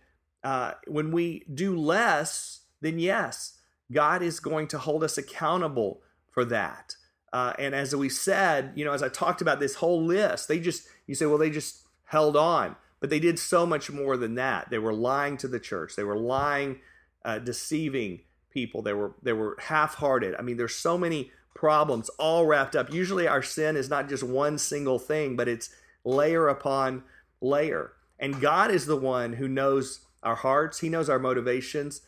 uh, 0.46 0.74
when 0.86 1.10
we 1.10 1.44
do 1.52 1.76
less, 1.76 2.60
then 2.80 3.00
yes, 3.00 3.58
God 3.90 4.22
is 4.22 4.38
going 4.38 4.68
to 4.68 4.78
hold 4.78 5.02
us 5.02 5.18
accountable 5.18 6.02
for 6.30 6.44
that. 6.44 6.94
Uh, 7.32 7.52
and 7.58 7.74
as 7.74 7.96
we 7.96 8.08
said, 8.08 8.70
you 8.76 8.84
know, 8.84 8.92
as 8.92 9.02
I 9.02 9.08
talked 9.08 9.42
about 9.42 9.58
this 9.58 9.74
whole 9.74 10.04
list, 10.04 10.46
they 10.46 10.60
just, 10.60 10.86
you 11.08 11.16
say, 11.16 11.26
well, 11.26 11.36
they 11.36 11.50
just 11.50 11.82
held 12.04 12.36
on, 12.36 12.76
but 13.00 13.10
they 13.10 13.18
did 13.18 13.40
so 13.40 13.66
much 13.66 13.90
more 13.90 14.16
than 14.16 14.36
that. 14.36 14.70
They 14.70 14.78
were 14.78 14.92
lying 14.92 15.36
to 15.38 15.48
the 15.48 15.58
church. 15.58 15.96
They 15.96 16.04
were 16.04 16.16
lying, 16.16 16.78
uh, 17.24 17.40
deceiving 17.40 18.20
people. 18.50 18.82
They 18.82 18.92
were, 18.92 19.16
they 19.20 19.32
were 19.32 19.56
half-hearted. 19.60 20.36
I 20.38 20.42
mean, 20.42 20.58
there's 20.58 20.76
so 20.76 20.96
many 20.96 21.32
problems 21.56 22.08
all 22.20 22.46
wrapped 22.46 22.76
up. 22.76 22.92
Usually 22.92 23.26
our 23.26 23.42
sin 23.42 23.74
is 23.74 23.90
not 23.90 24.08
just 24.08 24.22
one 24.22 24.58
single 24.58 25.00
thing, 25.00 25.34
but 25.34 25.48
it's 25.48 25.70
layer 26.04 26.46
upon 26.46 27.02
layer. 27.40 27.94
And 28.20 28.40
God 28.40 28.70
is 28.70 28.86
the 28.86 28.96
one 28.96 29.32
who 29.32 29.48
knows 29.48 30.05
our 30.26 30.34
hearts. 30.34 30.80
He 30.80 30.88
knows 30.88 31.08
our 31.08 31.18
motivations. 31.18 32.02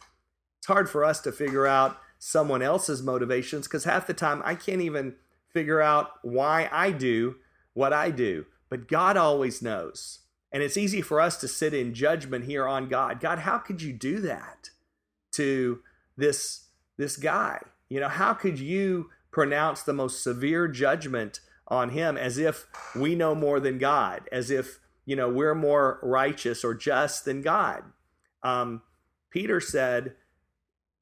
It's 0.59 0.67
hard 0.67 0.91
for 0.91 1.05
us 1.05 1.21
to 1.21 1.33
figure 1.33 1.67
out 1.67 1.99
someone 2.19 2.63
else's 2.63 3.03
motivations 3.03 3.67
because 3.67 3.85
half 3.85 4.07
the 4.07 4.15
time 4.15 4.43
I 4.45 4.57
can't 4.57 4.83
even 4.83 5.15
figure 5.53 5.81
out 5.81 6.11
why 6.23 6.69
I 6.73 6.91
do 6.91 7.37
what 7.75 7.93
I 7.93 8.11
do. 8.11 8.47
But 8.69 8.89
God 8.89 9.17
always 9.17 9.63
knows. 9.63 10.21
And 10.51 10.63
it's 10.63 10.77
easy 10.77 11.01
for 11.01 11.21
us 11.21 11.37
to 11.39 11.49
sit 11.49 11.73
in 11.73 11.95
judgment 11.95 12.45
here 12.47 12.67
on 12.67 12.89
God. 12.89 13.21
God, 13.21 13.41
how 13.41 13.59
could 13.59 13.81
you 13.81 13.93
do 13.93 14.21
that 14.21 14.71
to 15.33 15.81
this 16.17 16.67
this 16.97 17.17
guy? 17.17 17.61
You 17.89 18.01
know, 18.01 18.09
how 18.09 18.35
could 18.35 18.59
you 18.59 19.11
pronounce 19.31 19.83
the 19.83 19.93
most 19.93 20.23
severe 20.23 20.67
judgment 20.67 21.41
on 21.69 21.91
him 21.91 22.17
as 22.17 22.39
if 22.39 22.67
we 22.97 23.15
know 23.15 23.35
more 23.35 23.61
than 23.61 23.79
God, 23.79 24.23
as 24.33 24.51
if, 24.51 24.81
you 25.05 25.15
know, 25.15 25.29
we're 25.29 25.55
more 25.55 26.01
righteous 26.03 26.65
or 26.65 26.75
just 26.75 27.25
than 27.25 27.43
God? 27.43 27.85
Um, 28.43 28.83
Peter 29.31 29.61
said 29.61 30.15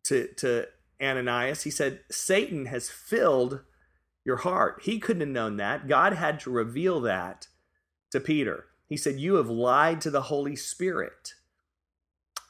to 0.05 0.29
to 0.37 0.67
Ananias, 1.03 1.63
he 1.63 1.71
said, 1.71 2.01
Satan 2.11 2.67
has 2.67 2.89
filled 2.89 3.61
your 4.25 4.39
heart. 4.39 4.81
He 4.85 4.99
couldn't 4.99 5.21
have 5.21 5.29
known 5.29 5.57
that. 5.59 5.89
God 5.89 6.15
had 6.15 6.41
to 6.41 6.51
reveal 6.51 7.01
that 7.03 7.49
to 8.11 8.21
Peter. 8.21 8.67
He 8.89 8.97
said, 8.97 9.21
You 9.21 9.35
have 9.37 9.49
lied 9.49 10.01
to 10.03 10.11
the 10.11 10.23
Holy 10.23 10.57
Spirit. 10.57 11.35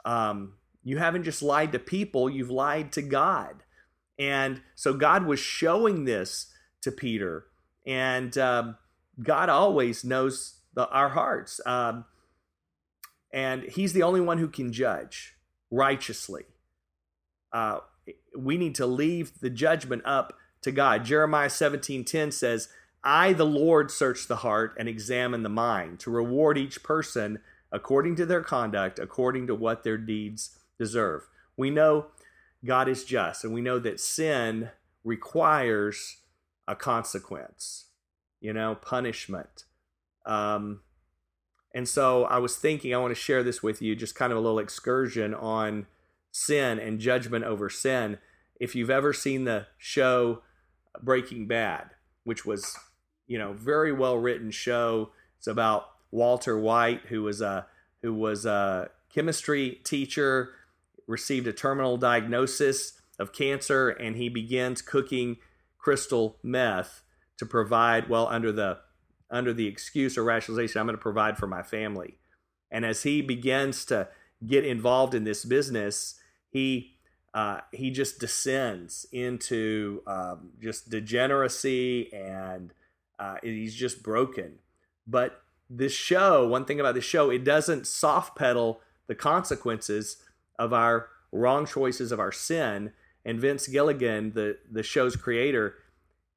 Um, 0.04 0.54
you 0.84 0.98
haven't 0.98 1.24
just 1.24 1.42
lied 1.42 1.72
to 1.72 1.78
people, 1.78 2.30
you've 2.30 2.50
lied 2.50 2.92
to 2.92 3.02
God. 3.02 3.64
And 4.18 4.62
so 4.74 4.94
God 4.94 5.26
was 5.26 5.40
showing 5.40 6.04
this 6.04 6.52
to 6.82 6.92
Peter. 6.92 7.46
And 7.84 8.36
um, 8.38 8.76
God 9.22 9.48
always 9.48 10.04
knows 10.04 10.60
the, 10.74 10.88
our 10.88 11.10
hearts. 11.10 11.60
Um, 11.66 12.04
and 13.36 13.64
He's 13.64 13.92
the 13.92 14.02
only 14.02 14.22
one 14.22 14.38
who 14.38 14.48
can 14.48 14.72
judge 14.72 15.36
righteously. 15.70 16.44
Uh, 17.52 17.80
we 18.34 18.56
need 18.56 18.74
to 18.76 18.86
leave 18.86 19.40
the 19.40 19.50
judgment 19.50 20.02
up 20.06 20.32
to 20.62 20.72
God. 20.72 21.04
Jeremiah 21.04 21.50
17:10 21.50 22.32
says, 22.32 22.70
"I 23.04 23.34
the 23.34 23.44
Lord 23.44 23.90
search 23.90 24.26
the 24.26 24.36
heart 24.36 24.74
and 24.78 24.88
examine 24.88 25.42
the 25.42 25.50
mind 25.50 26.00
to 26.00 26.10
reward 26.10 26.56
each 26.56 26.82
person 26.82 27.42
according 27.70 28.16
to 28.16 28.26
their 28.26 28.42
conduct, 28.42 28.98
according 28.98 29.46
to 29.48 29.54
what 29.54 29.82
their 29.82 29.98
deeds 29.98 30.58
deserve." 30.78 31.28
We 31.58 31.68
know 31.68 32.12
God 32.64 32.88
is 32.88 33.04
just 33.04 33.44
and 33.44 33.52
we 33.52 33.60
know 33.60 33.78
that 33.78 34.00
sin 34.00 34.70
requires 35.04 36.22
a 36.66 36.74
consequence, 36.74 37.90
you 38.40 38.54
know, 38.54 38.74
punishment. 38.74 39.64
Um, 40.24 40.80
and 41.76 41.86
so 41.86 42.24
I 42.24 42.38
was 42.38 42.56
thinking, 42.56 42.94
I 42.94 42.96
want 42.96 43.14
to 43.14 43.20
share 43.20 43.42
this 43.42 43.62
with 43.62 43.82
you, 43.82 43.94
just 43.94 44.14
kind 44.14 44.32
of 44.32 44.38
a 44.38 44.40
little 44.40 44.58
excursion 44.58 45.34
on 45.34 45.84
sin 46.32 46.78
and 46.78 46.98
judgment 46.98 47.44
over 47.44 47.68
sin. 47.68 48.16
If 48.58 48.74
you've 48.74 48.88
ever 48.88 49.12
seen 49.12 49.44
the 49.44 49.66
show 49.76 50.42
Breaking 51.02 51.46
Bad, 51.46 51.90
which 52.24 52.46
was, 52.46 52.74
you 53.26 53.36
know, 53.38 53.52
very 53.52 53.92
well 53.92 54.16
written 54.16 54.50
show, 54.50 55.10
it's 55.36 55.48
about 55.48 55.90
Walter 56.10 56.58
White, 56.58 57.02
who 57.08 57.24
was 57.24 57.42
a 57.42 57.66
who 58.00 58.14
was 58.14 58.46
a 58.46 58.88
chemistry 59.14 59.82
teacher, 59.84 60.54
received 61.06 61.46
a 61.46 61.52
terminal 61.52 61.98
diagnosis 61.98 62.94
of 63.18 63.34
cancer, 63.34 63.90
and 63.90 64.16
he 64.16 64.30
begins 64.30 64.80
cooking 64.80 65.36
crystal 65.76 66.38
meth 66.42 67.02
to 67.36 67.44
provide 67.44 68.08
well 68.08 68.28
under 68.28 68.50
the 68.50 68.78
under 69.30 69.52
the 69.52 69.66
excuse 69.66 70.16
or 70.16 70.24
rationalization 70.24 70.80
I'm 70.80 70.86
going 70.86 70.96
to 70.96 71.02
provide 71.02 71.36
for 71.38 71.46
my 71.46 71.62
family. 71.62 72.18
And 72.70 72.84
as 72.84 73.02
he 73.02 73.22
begins 73.22 73.84
to 73.86 74.08
get 74.46 74.64
involved 74.64 75.14
in 75.14 75.24
this 75.24 75.44
business, 75.44 76.18
he 76.50 76.92
uh, 77.34 77.60
he 77.70 77.90
just 77.90 78.18
descends 78.18 79.04
into 79.12 80.02
um, 80.06 80.52
just 80.58 80.88
degeneracy 80.88 82.10
and 82.12 82.72
uh, 83.18 83.36
he's 83.42 83.74
just 83.74 84.02
broken. 84.02 84.58
But 85.06 85.42
this 85.68 85.92
show, 85.92 86.48
one 86.48 86.64
thing 86.64 86.80
about 86.80 86.94
this 86.94 87.04
show, 87.04 87.28
it 87.28 87.44
doesn't 87.44 87.86
soft 87.86 88.38
pedal 88.38 88.80
the 89.06 89.14
consequences 89.14 90.16
of 90.58 90.72
our 90.72 91.08
wrong 91.30 91.66
choices 91.66 92.10
of 92.10 92.18
our 92.18 92.32
sin. 92.32 92.92
And 93.22 93.38
Vince 93.38 93.66
Gilligan, 93.66 94.32
the, 94.32 94.56
the 94.70 94.82
show's 94.82 95.14
creator, 95.14 95.74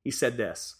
he 0.03 0.11
said 0.11 0.35
this 0.35 0.75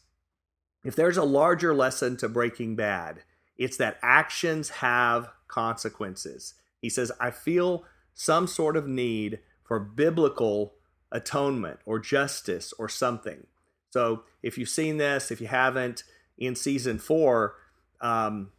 If 0.84 0.96
there's 0.96 1.18
a 1.18 1.24
larger 1.24 1.74
lesson 1.74 2.18
to 2.18 2.30
Breaking 2.30 2.76
Bad, 2.76 3.24
it's 3.58 3.78
that 3.78 4.00
actions 4.02 4.70
have 4.70 5.30
consequences. 5.48 6.54
He 6.82 6.90
says, 6.90 7.12
I 7.20 7.32
feel 7.32 7.86
some 8.14 8.48
sort 8.48 8.78
of 8.78 8.88
need 8.88 9.40
for 9.64 9.80
biblical 9.80 10.76
atonement 11.12 11.80
or 11.86 12.00
justice 12.00 12.74
or 12.80 12.88
something. 12.88 13.48
So 13.92 14.24
if 14.42 14.58
you've 14.58 14.70
seen 14.70 14.98
this, 14.98 15.32
if 15.32 15.42
you 15.42 15.48
haven't, 15.48 16.04
in 16.38 16.56
season 16.56 17.00
four, 17.00 17.56
um, 18.00 18.52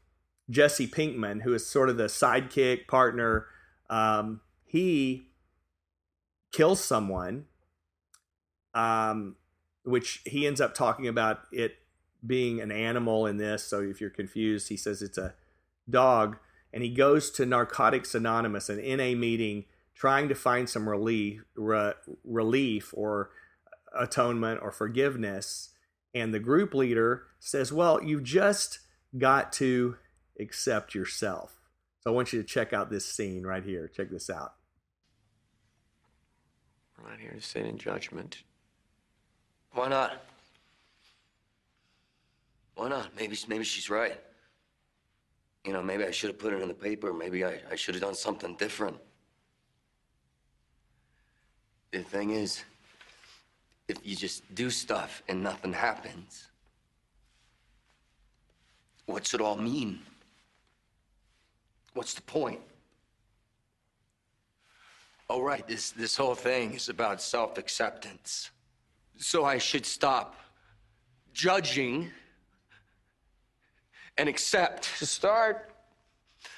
Jesse 0.50 0.88
Pinkman, 0.88 1.42
who 1.42 1.54
is 1.54 1.66
sort 1.66 1.88
of 1.88 1.96
the 1.96 2.04
sidekick 2.04 2.86
partner, 2.88 3.46
um, 3.88 4.40
he 4.64 5.28
kills 6.52 6.82
someone, 6.82 7.46
um, 8.74 9.36
which 9.84 10.20
he 10.26 10.46
ends 10.46 10.60
up 10.60 10.74
talking 10.74 11.08
about 11.08 11.40
it 11.52 11.76
being 12.26 12.60
an 12.60 12.70
animal 12.70 13.26
in 13.26 13.36
this. 13.36 13.64
So 13.64 13.80
if 13.80 14.00
you're 14.00 14.10
confused, 14.10 14.68
he 14.68 14.76
says 14.76 15.02
it's 15.02 15.18
a 15.18 15.34
dog 15.88 16.38
and 16.72 16.82
he 16.82 16.90
goes 16.90 17.30
to 17.32 17.46
Narcotics 17.46 18.14
Anonymous, 18.14 18.68
an 18.68 18.78
NA 18.78 19.18
meeting, 19.18 19.64
trying 19.94 20.28
to 20.28 20.34
find 20.34 20.68
some 20.68 20.88
relief, 20.88 21.42
re, 21.54 21.92
relief 22.24 22.92
or 22.96 23.30
atonement 23.98 24.60
or 24.62 24.70
forgiveness. 24.70 25.70
And 26.14 26.32
the 26.32 26.38
group 26.38 26.74
leader 26.74 27.24
says, 27.38 27.72
Well, 27.72 28.02
you've 28.02 28.24
just 28.24 28.80
got 29.16 29.52
to 29.54 29.96
accept 30.38 30.94
yourself. 30.94 31.60
So 32.00 32.10
I 32.10 32.14
want 32.14 32.32
you 32.32 32.40
to 32.40 32.48
check 32.48 32.72
out 32.72 32.90
this 32.90 33.04
scene 33.04 33.44
right 33.44 33.64
here. 33.64 33.88
Check 33.88 34.10
this 34.10 34.30
out. 34.30 34.54
We're 36.96 37.10
not 37.10 37.20
here 37.20 37.32
to 37.32 37.40
sit 37.40 37.66
in 37.66 37.78
judgment. 37.78 38.42
Why 39.72 39.88
not? 39.88 40.22
Why 42.90 42.96
not? 42.96 43.16
Maybe, 43.16 43.38
maybe 43.46 43.62
she's 43.62 43.88
right. 43.88 44.18
You 45.64 45.72
know, 45.72 45.80
maybe 45.80 46.04
I 46.04 46.10
should 46.10 46.30
have 46.30 46.38
put 46.40 46.52
it 46.52 46.60
in 46.60 46.66
the 46.66 46.74
paper. 46.74 47.12
Maybe 47.12 47.44
I, 47.44 47.60
I 47.70 47.76
should 47.76 47.94
have 47.94 48.02
done 48.02 48.16
something 48.16 48.56
different. 48.56 48.96
The 51.92 52.00
thing 52.00 52.30
is, 52.30 52.64
if 53.86 53.98
you 54.02 54.16
just 54.16 54.42
do 54.56 54.70
stuff 54.70 55.22
and 55.28 55.40
nothing 55.40 55.72
happens, 55.72 56.48
what's 59.06 59.34
it 59.34 59.40
all 59.40 59.56
mean? 59.56 60.00
What's 61.94 62.14
the 62.14 62.22
point? 62.22 62.60
Oh, 65.28 65.42
right, 65.42 65.66
this, 65.68 65.92
this 65.92 66.16
whole 66.16 66.34
thing 66.34 66.74
is 66.74 66.88
about 66.88 67.22
self 67.22 67.56
acceptance. 67.56 68.50
So 69.16 69.44
I 69.44 69.58
should 69.58 69.86
stop 69.86 70.34
judging 71.32 72.10
and 74.20 74.28
accept. 74.28 74.98
To 74.98 75.06
start. 75.06 75.72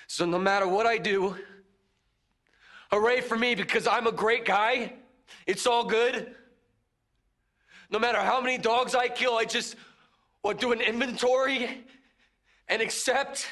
So 0.09 0.27
no 0.27 0.39
matter 0.39 0.67
what 0.67 0.85
I 0.85 0.99
do, 0.99 1.37
hooray 2.91 3.21
for 3.21 3.39
me 3.39 3.55
because 3.55 3.87
I'm 3.87 4.09
a 4.09 4.13
great 4.13 4.45
guy. 4.45 4.95
It's 5.47 5.65
all 5.65 5.85
good. 5.85 6.35
No 7.89 8.01
matter 8.01 8.19
how 8.19 8.41
many 8.41 8.59
dogs 8.59 8.97
I 8.97 9.07
kill, 9.07 9.37
I 9.37 9.45
just 9.45 9.77
want 10.43 10.59
do 10.59 10.73
an 10.73 10.81
inventory 10.81 11.85
and 12.67 12.83
accept. 12.83 13.47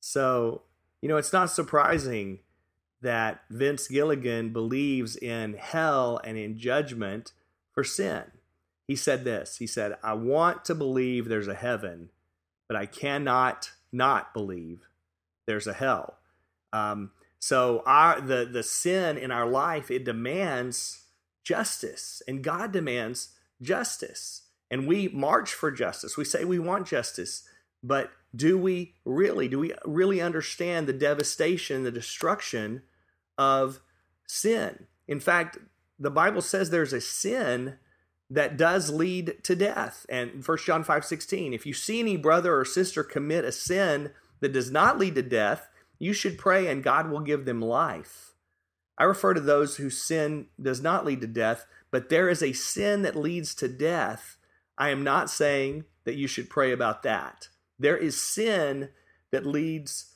So, 0.00 0.62
you 1.00 1.08
know, 1.08 1.18
it's 1.18 1.32
not 1.32 1.50
surprising 1.50 2.40
that 3.00 3.42
Vince 3.48 3.86
Gilligan 3.86 4.52
believes 4.52 5.14
in 5.14 5.54
hell 5.54 6.20
and 6.24 6.36
in 6.36 6.58
judgment 6.58 7.32
for 7.70 7.84
sin. 7.84 8.24
He 8.88 8.96
said 8.96 9.22
this 9.22 9.58
He 9.58 9.68
said, 9.68 9.96
I 10.02 10.14
want 10.14 10.64
to 10.64 10.74
believe 10.74 11.28
there's 11.28 11.46
a 11.46 11.54
heaven, 11.54 12.10
but 12.70 12.76
I 12.76 12.86
cannot 12.86 13.72
not 13.90 14.32
believe 14.32 14.86
there's 15.48 15.66
a 15.66 15.72
hell. 15.72 16.18
Um, 16.72 17.10
so 17.40 17.82
our 17.84 18.20
the 18.20 18.44
the 18.44 18.62
sin 18.62 19.18
in 19.18 19.32
our 19.32 19.48
life 19.48 19.90
it 19.90 20.04
demands 20.04 21.06
justice, 21.42 22.22
and 22.28 22.44
God 22.44 22.70
demands 22.70 23.30
justice, 23.60 24.42
and 24.70 24.86
we 24.86 25.08
march 25.08 25.52
for 25.52 25.72
justice. 25.72 26.16
We 26.16 26.24
say 26.24 26.44
we 26.44 26.60
want 26.60 26.86
justice, 26.86 27.42
but 27.82 28.12
do 28.36 28.56
we 28.56 28.94
really? 29.04 29.48
Do 29.48 29.58
we 29.58 29.72
really 29.84 30.20
understand 30.20 30.86
the 30.86 30.92
devastation, 30.92 31.82
the 31.82 31.90
destruction 31.90 32.82
of 33.36 33.80
sin? 34.28 34.86
In 35.08 35.18
fact, 35.18 35.58
the 35.98 36.12
Bible 36.12 36.40
says 36.40 36.70
there's 36.70 36.92
a 36.92 37.00
sin 37.00 37.78
that 38.30 38.56
does 38.56 38.90
lead 38.90 39.42
to 39.42 39.56
death. 39.56 40.06
And 40.08 40.46
1 40.46 40.58
John 40.64 40.84
5 40.84 41.04
16, 41.04 41.52
if 41.52 41.66
you 41.66 41.74
see 41.74 42.00
any 42.00 42.16
brother 42.16 42.56
or 42.56 42.64
sister 42.64 43.02
commit 43.02 43.44
a 43.44 43.52
sin 43.52 44.12
that 44.40 44.52
does 44.52 44.70
not 44.70 44.98
lead 44.98 45.16
to 45.16 45.22
death, 45.22 45.68
you 45.98 46.12
should 46.12 46.38
pray 46.38 46.68
and 46.68 46.82
God 46.82 47.10
will 47.10 47.20
give 47.20 47.44
them 47.44 47.60
life. 47.60 48.34
I 48.96 49.04
refer 49.04 49.34
to 49.34 49.40
those 49.40 49.76
whose 49.76 50.00
sin 50.00 50.46
does 50.60 50.80
not 50.80 51.04
lead 51.04 51.20
to 51.22 51.26
death, 51.26 51.66
but 51.90 52.08
there 52.08 52.28
is 52.28 52.42
a 52.42 52.52
sin 52.52 53.02
that 53.02 53.16
leads 53.16 53.54
to 53.56 53.68
death. 53.68 54.36
I 54.78 54.90
am 54.90 55.02
not 55.02 55.30
saying 55.30 55.84
that 56.04 56.16
you 56.16 56.26
should 56.26 56.50
pray 56.50 56.72
about 56.72 57.02
that. 57.02 57.48
There 57.78 57.96
is 57.96 58.20
sin 58.20 58.90
that 59.32 59.46
leads 59.46 60.12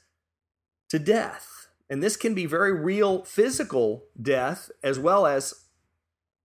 to 0.91 0.99
death. 0.99 1.69
And 1.89 2.03
this 2.03 2.17
can 2.17 2.35
be 2.35 2.47
very 2.47 2.73
real 2.73 3.25
physical 3.25 4.05
death 4.21 4.71
as 4.83 4.99
well 4.99 5.27
as 5.27 5.55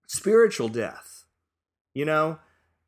spiritual 0.07 0.69
death. 0.69 1.18
You 1.93 2.05
know, 2.05 2.39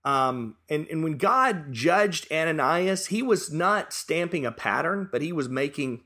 um, 0.03 0.55
and, 0.69 0.87
and 0.87 1.03
when 1.03 1.17
God 1.17 1.71
judged 1.71 2.31
Ananias, 2.31 3.07
he 3.07 3.21
was 3.21 3.51
not 3.51 3.93
stamping 3.93 4.45
a 4.45 4.51
pattern, 4.51 5.09
but 5.11 5.21
he 5.21 5.31
was 5.31 5.47
making 5.47 6.03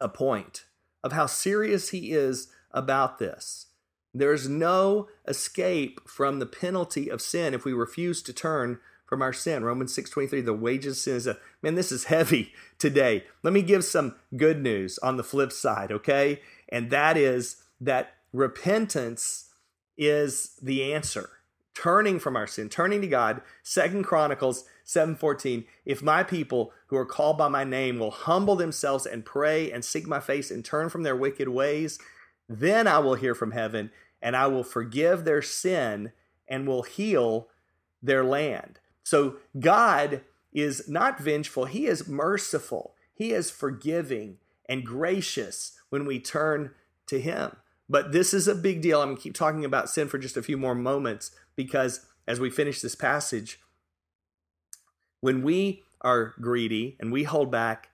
a 0.00 0.08
point 0.08 0.64
of 1.02 1.12
how 1.12 1.26
serious 1.26 1.90
he 1.90 2.12
is 2.12 2.48
about 2.70 3.18
this. 3.18 3.66
There's 4.12 4.48
no 4.48 5.08
escape 5.26 6.00
from 6.08 6.38
the 6.38 6.46
penalty 6.46 7.08
of 7.08 7.22
sin 7.22 7.54
if 7.54 7.64
we 7.64 7.72
refuse 7.72 8.22
to 8.22 8.32
turn 8.32 8.78
from 9.06 9.22
our 9.22 9.32
sin. 9.32 9.64
Romans 9.64 9.92
6:23 9.94 10.44
the 10.44 10.52
wages 10.52 10.96
of 10.96 10.98
sin 10.98 11.16
is 11.16 11.26
a 11.26 11.38
man 11.62 11.76
this 11.76 11.92
is 11.92 12.04
heavy 12.04 12.52
today. 12.78 13.24
Let 13.42 13.52
me 13.52 13.62
give 13.62 13.84
some 13.84 14.16
good 14.36 14.62
news 14.62 14.98
on 14.98 15.16
the 15.16 15.24
flip 15.24 15.52
side, 15.52 15.90
okay? 15.92 16.42
And 16.68 16.90
that 16.90 17.16
is 17.16 17.62
that 17.80 18.16
repentance 18.32 19.50
is 19.96 20.56
the 20.60 20.92
answer. 20.92 21.30
Turning 21.80 22.18
from 22.18 22.34
our 22.34 22.48
sin, 22.48 22.68
turning 22.68 23.00
to 23.02 23.06
God. 23.06 23.40
Second 23.62 24.02
Chronicles 24.02 24.64
7:14 24.84 25.64
If 25.84 26.02
my 26.02 26.24
people 26.24 26.72
who 26.88 26.96
are 26.96 27.06
called 27.06 27.38
by 27.38 27.46
my 27.46 27.62
name 27.62 28.00
will 28.00 28.10
humble 28.10 28.56
themselves 28.56 29.06
and 29.06 29.24
pray 29.24 29.70
and 29.70 29.84
seek 29.84 30.04
my 30.04 30.18
face 30.18 30.50
and 30.50 30.64
turn 30.64 30.88
from 30.88 31.04
their 31.04 31.14
wicked 31.14 31.48
ways, 31.48 32.00
then 32.48 32.88
I 32.88 32.98
will 32.98 33.14
hear 33.14 33.32
from 33.32 33.52
heaven 33.52 33.92
and 34.20 34.34
I 34.34 34.48
will 34.48 34.64
forgive 34.64 35.24
their 35.24 35.40
sin 35.40 36.10
and 36.48 36.66
will 36.66 36.82
heal 36.82 37.46
their 38.02 38.24
land. 38.24 38.80
So 39.04 39.36
God 39.60 40.22
is 40.52 40.88
not 40.88 41.20
vengeful, 41.20 41.66
He 41.66 41.86
is 41.86 42.08
merciful, 42.08 42.96
He 43.14 43.30
is 43.30 43.52
forgiving 43.52 44.38
and 44.68 44.84
gracious 44.84 45.78
when 45.90 46.06
we 46.06 46.18
turn 46.18 46.72
to 47.06 47.20
Him. 47.20 47.54
But 47.88 48.10
this 48.10 48.34
is 48.34 48.48
a 48.48 48.54
big 48.56 48.82
deal. 48.82 49.00
I'm 49.00 49.10
going 49.10 49.16
to 49.16 49.22
keep 49.22 49.34
talking 49.34 49.64
about 49.64 49.88
sin 49.88 50.08
for 50.08 50.18
just 50.18 50.36
a 50.36 50.42
few 50.42 50.58
more 50.58 50.74
moments 50.74 51.30
because 51.58 52.06
as 52.28 52.38
we 52.38 52.50
finish 52.50 52.80
this 52.80 52.94
passage, 52.94 53.58
when 55.20 55.42
we 55.42 55.82
are 56.00 56.34
greedy 56.40 56.96
and 57.00 57.10
we 57.10 57.24
hold 57.24 57.50
back, 57.50 57.88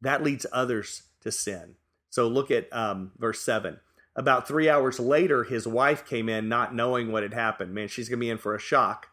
that 0.00 0.22
leads 0.22 0.46
others 0.52 1.02
to 1.22 1.32
sin. 1.32 1.74
So 2.10 2.28
look 2.28 2.52
at 2.52 2.72
um, 2.72 3.10
verse 3.18 3.40
7. 3.40 3.80
About 4.14 4.46
three 4.46 4.70
hours 4.70 5.00
later, 5.00 5.42
his 5.42 5.66
wife 5.66 6.06
came 6.06 6.28
in 6.28 6.48
not 6.48 6.76
knowing 6.76 7.10
what 7.10 7.24
had 7.24 7.34
happened. 7.34 7.74
Man, 7.74 7.88
she's 7.88 8.08
going 8.08 8.20
to 8.20 8.24
be 8.24 8.30
in 8.30 8.38
for 8.38 8.54
a 8.54 8.60
shock. 8.60 9.08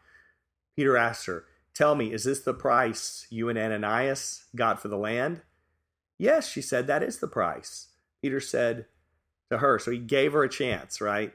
Peter 0.76 0.96
asked 0.96 1.26
her, 1.26 1.44
Tell 1.74 1.96
me, 1.96 2.12
is 2.12 2.22
this 2.22 2.40
the 2.40 2.54
price 2.54 3.26
you 3.28 3.48
and 3.48 3.58
Ananias 3.58 4.44
got 4.54 4.80
for 4.80 4.86
the 4.86 4.96
land? 4.96 5.42
Yes, 6.16 6.48
she 6.48 6.62
said, 6.62 6.86
that 6.86 7.02
is 7.02 7.18
the 7.18 7.26
price. 7.26 7.88
Peter 8.22 8.40
said 8.40 8.86
to 9.50 9.58
her, 9.58 9.80
so 9.80 9.90
he 9.90 9.98
gave 9.98 10.32
her 10.32 10.44
a 10.44 10.48
chance, 10.48 11.00
right? 11.00 11.32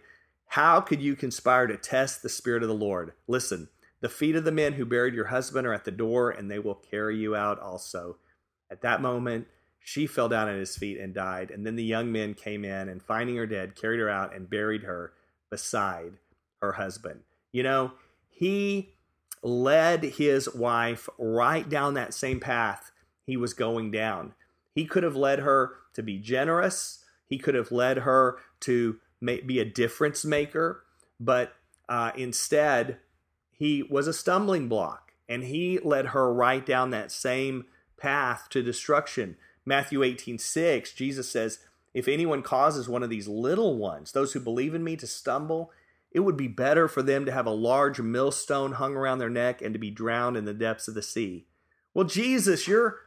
How 0.52 0.82
could 0.82 1.02
you 1.02 1.16
conspire 1.16 1.66
to 1.68 1.78
test 1.78 2.22
the 2.22 2.28
Spirit 2.28 2.62
of 2.62 2.68
the 2.68 2.76
Lord? 2.76 3.14
Listen, 3.26 3.70
the 4.02 4.10
feet 4.10 4.36
of 4.36 4.44
the 4.44 4.52
men 4.52 4.74
who 4.74 4.86
buried 4.86 5.14
your 5.14 5.28
husband 5.28 5.66
are 5.66 5.74
at 5.74 5.86
the 5.86 5.92
door, 5.92 6.30
and 6.30 6.52
they 6.52 6.60
will 6.60 6.76
carry 6.76 7.16
you 7.16 7.38
out 7.38 7.58
also. 7.58 8.18
At 8.70 8.82
that 8.82 9.02
moment, 9.02 9.48
she 9.80 10.06
fell 10.06 10.28
down 10.28 10.50
at 10.50 10.58
his 10.58 10.76
feet 10.76 11.00
and 11.00 11.14
died. 11.14 11.52
And 11.52 11.66
then 11.66 11.78
the 11.78 11.86
young 11.86 12.12
men 12.12 12.34
came 12.34 12.66
in 12.66 12.90
and, 12.90 13.02
finding 13.02 13.38
her 13.38 13.48
dead, 13.48 13.78
carried 13.78 14.02
her 14.02 14.10
out 14.10 14.36
and 14.36 14.50
buried 14.50 14.84
her 14.84 15.14
beside 15.50 16.16
her 16.60 16.74
husband. 16.74 17.22
You 17.54 17.64
know, 17.64 17.94
he 18.28 18.96
led 19.42 20.04
his 20.04 20.54
wife 20.54 21.08
right 21.18 21.70
down 21.70 21.94
that 21.94 22.14
same 22.14 22.42
path 22.42 22.92
he 23.26 23.38
was 23.38 23.54
going 23.54 23.90
down. 23.90 24.34
He 24.76 24.84
could 24.84 25.04
have 25.04 25.16
led 25.16 25.40
her 25.40 25.76
to 25.94 26.04
be 26.04 26.18
generous, 26.18 27.06
he 27.26 27.38
could 27.38 27.56
have 27.56 27.72
led 27.72 28.00
her 28.00 28.40
to 28.62 28.98
be 29.24 29.60
a 29.60 29.66
difference 29.66 30.26
maker, 30.26 30.84
but 31.20 31.54
uh, 31.88 32.12
instead, 32.16 32.98
he 33.52 33.84
was 33.84 34.08
a 34.08 34.14
stumbling 34.14 34.68
block 34.68 35.14
and 35.30 35.44
he 35.44 35.80
led 35.80 36.08
her 36.08 36.34
right 36.34 36.66
down 36.66 36.90
that 36.90 37.12
same 37.12 37.66
path 37.98 38.48
to 38.50 38.62
destruction. 38.64 39.38
Matthew 39.66 40.04
18 40.04 40.40
6, 40.40 40.94
Jesus 40.94 41.30
says, 41.30 41.60
If 41.94 42.08
anyone 42.08 42.42
causes 42.42 42.90
one 42.90 43.04
of 43.04 43.10
these 43.10 43.28
little 43.28 43.78
ones, 43.78 44.12
those 44.12 44.34
who 44.34 44.40
believe 44.40 44.74
in 44.74 44.84
me, 44.84 44.96
to 44.98 45.08
stumble, 45.08 45.72
it 46.12 46.22
would 46.22 46.36
be 46.36 46.48
better 46.48 46.88
for 46.88 47.02
them 47.02 47.26
to 47.26 47.32
have 47.32 47.46
a 47.46 47.52
large 47.52 48.02
millstone 48.02 48.74
hung 48.74 48.96
around 48.96 49.20
their 49.20 49.30
neck 49.30 49.62
and 49.62 49.74
to 49.74 49.80
be 49.80 49.92
drowned 49.92 50.36
in 50.36 50.46
the 50.46 50.54
depths 50.54 50.88
of 50.88 50.96
the 50.96 51.02
sea. 51.02 51.46
Well, 51.94 52.06
Jesus, 52.06 52.68
you're 52.68 53.00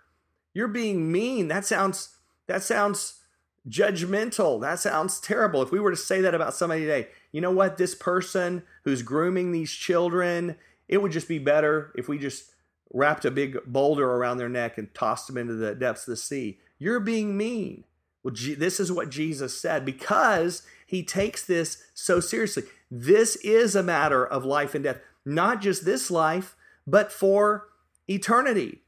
you're 0.55 0.68
being 0.68 1.11
mean. 1.11 1.48
That 1.48 1.66
sounds 1.66 2.16
that 2.46 2.62
sounds 2.62 3.20
judgmental. 3.68 4.61
That 4.61 4.79
sounds 4.79 5.20
terrible. 5.20 5.62
If 5.62 5.72
we 5.72 5.81
were 5.81 5.90
to 5.90 5.96
say 5.96 6.20
that 6.20 6.35
about 6.35 6.55
somebody 6.55 6.83
today, 6.83 7.09
you 7.33 7.40
know 7.40 7.50
what? 7.50 7.79
This 7.79 7.94
person 7.94 8.62
who's 8.85 9.03
grooming 9.03 9.53
these 9.53 9.72
children, 9.72 10.57
it 10.88 11.03
would 11.03 11.12
just 11.12 11.29
be 11.29 11.38
better 11.38 11.92
if 11.96 12.09
we 12.09 12.18
just 12.18 12.50
wrapped 12.92 13.24
a 13.24 13.31
big 13.31 13.59
boulder 13.66 14.09
around 14.09 14.38
their 14.38 14.48
neck 14.48 14.79
and 14.79 14.94
tossed 14.94 15.27
them 15.27 15.38
into 15.38 15.55
the 15.55 15.74
depths 15.74 16.07
of 16.07 16.12
the 16.12 16.16
sea. 16.16 16.59
You're 16.79 17.00
being 17.00 17.37
mean. 17.37 17.85
Well, 18.22 18.35
this 18.35 18.81
is 18.81 18.90
what 18.92 19.11
Jesus 19.11 19.61
said 19.61 19.85
because 19.85 20.62
he 20.87 21.03
takes 21.03 21.44
this 21.44 21.85
so 21.92 22.20
seriously. 22.20 22.64
This 22.90 23.37
is 23.37 23.74
a 23.74 23.83
matter 23.83 24.24
of 24.24 24.44
life 24.44 24.74
and 24.74 24.85
death, 24.85 25.00
not 25.24 25.61
just 25.61 25.85
this 25.85 26.11
life, 26.11 26.57
but 26.87 27.12
for 27.12 27.68
eternity. 28.09 28.83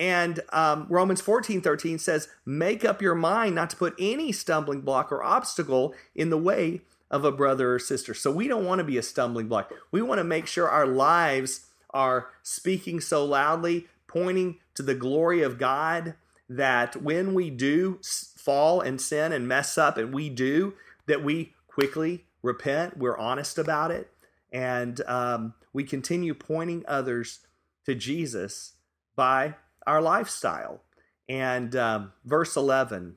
And 0.00 0.40
um, 0.48 0.86
Romans 0.88 1.20
14 1.20 1.60
13 1.60 1.98
says, 1.98 2.28
Make 2.46 2.86
up 2.86 3.02
your 3.02 3.14
mind 3.14 3.54
not 3.54 3.68
to 3.70 3.76
put 3.76 3.94
any 3.98 4.32
stumbling 4.32 4.80
block 4.80 5.12
or 5.12 5.22
obstacle 5.22 5.94
in 6.14 6.30
the 6.30 6.38
way 6.38 6.80
of 7.10 7.22
a 7.22 7.30
brother 7.30 7.74
or 7.74 7.78
sister. 7.78 8.14
So 8.14 8.30
we 8.30 8.48
don't 8.48 8.64
want 8.64 8.78
to 8.78 8.84
be 8.84 8.96
a 8.96 9.02
stumbling 9.02 9.46
block. 9.46 9.70
We 9.92 10.00
want 10.00 10.18
to 10.18 10.24
make 10.24 10.46
sure 10.46 10.70
our 10.70 10.86
lives 10.86 11.66
are 11.90 12.30
speaking 12.42 13.00
so 13.00 13.26
loudly, 13.26 13.88
pointing 14.06 14.56
to 14.74 14.82
the 14.82 14.94
glory 14.94 15.42
of 15.42 15.58
God, 15.58 16.14
that 16.48 16.96
when 16.96 17.34
we 17.34 17.50
do 17.50 18.00
fall 18.36 18.80
and 18.80 18.98
sin 18.98 19.32
and 19.32 19.46
mess 19.46 19.76
up, 19.76 19.98
and 19.98 20.14
we 20.14 20.30
do, 20.30 20.72
that 21.06 21.22
we 21.22 21.52
quickly 21.68 22.24
repent, 22.42 22.96
we're 22.96 23.18
honest 23.18 23.58
about 23.58 23.90
it, 23.90 24.10
and 24.50 25.02
um, 25.02 25.52
we 25.74 25.84
continue 25.84 26.32
pointing 26.32 26.84
others 26.88 27.40
to 27.84 27.94
Jesus 27.94 28.72
by 29.14 29.56
our 29.86 30.02
lifestyle. 30.02 30.82
And 31.28 31.76
um, 31.76 32.12
verse 32.24 32.56
11 32.56 33.16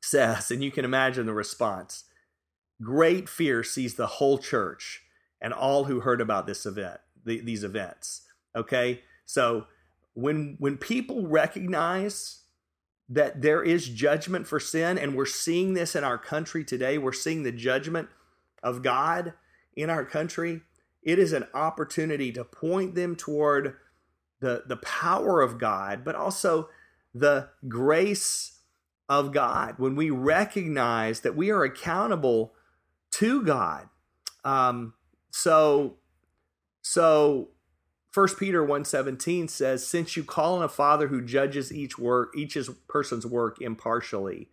says, 0.00 0.50
and 0.50 0.62
you 0.62 0.70
can 0.70 0.84
imagine 0.84 1.26
the 1.26 1.34
response 1.34 2.04
great 2.82 3.28
fear 3.28 3.62
sees 3.62 3.94
the 3.94 4.06
whole 4.06 4.38
church, 4.38 5.02
and 5.40 5.52
all 5.52 5.84
who 5.84 6.00
heard 6.00 6.20
about 6.20 6.46
this 6.46 6.66
event, 6.66 7.00
the, 7.24 7.40
these 7.40 7.64
events. 7.64 8.22
Okay, 8.54 9.02
so 9.24 9.66
when 10.14 10.56
when 10.58 10.76
people 10.76 11.26
recognize 11.26 12.42
that 13.08 13.42
there 13.42 13.62
is 13.62 13.88
judgment 13.88 14.46
for 14.46 14.58
sin, 14.58 14.98
and 14.98 15.14
we're 15.14 15.26
seeing 15.26 15.74
this 15.74 15.94
in 15.94 16.04
our 16.04 16.18
country 16.18 16.64
today, 16.64 16.98
we're 16.98 17.12
seeing 17.12 17.42
the 17.42 17.52
judgment 17.52 18.08
of 18.62 18.82
God 18.82 19.34
in 19.74 19.90
our 19.90 20.04
country. 20.04 20.62
It 21.02 21.18
is 21.20 21.32
an 21.32 21.46
opportunity 21.54 22.32
to 22.32 22.44
point 22.44 22.96
them 22.96 23.14
toward 23.14 23.76
the 24.46 24.62
the 24.64 24.76
power 24.76 25.42
of 25.42 25.58
God, 25.58 26.04
but 26.04 26.14
also 26.14 26.68
the 27.12 27.48
grace 27.66 28.60
of 29.08 29.32
God. 29.32 29.74
When 29.78 29.96
we 29.96 30.08
recognize 30.10 31.20
that 31.20 31.36
we 31.36 31.50
are 31.50 31.64
accountable 31.64 32.54
to 33.12 33.42
God. 33.42 33.88
Um, 34.44 34.94
so, 35.30 35.96
so 36.80 37.48
First 38.12 38.38
Peter 38.38 38.64
1:17 38.64 39.48
says, 39.48 39.84
"Since 39.84 40.16
you 40.16 40.22
call 40.22 40.58
on 40.58 40.62
a 40.62 40.68
Father 40.68 41.08
who 41.08 41.20
judges 41.20 41.72
each 41.72 41.98
work, 41.98 42.32
each 42.36 42.56
person's 42.86 43.26
work 43.26 43.60
impartially, 43.60 44.48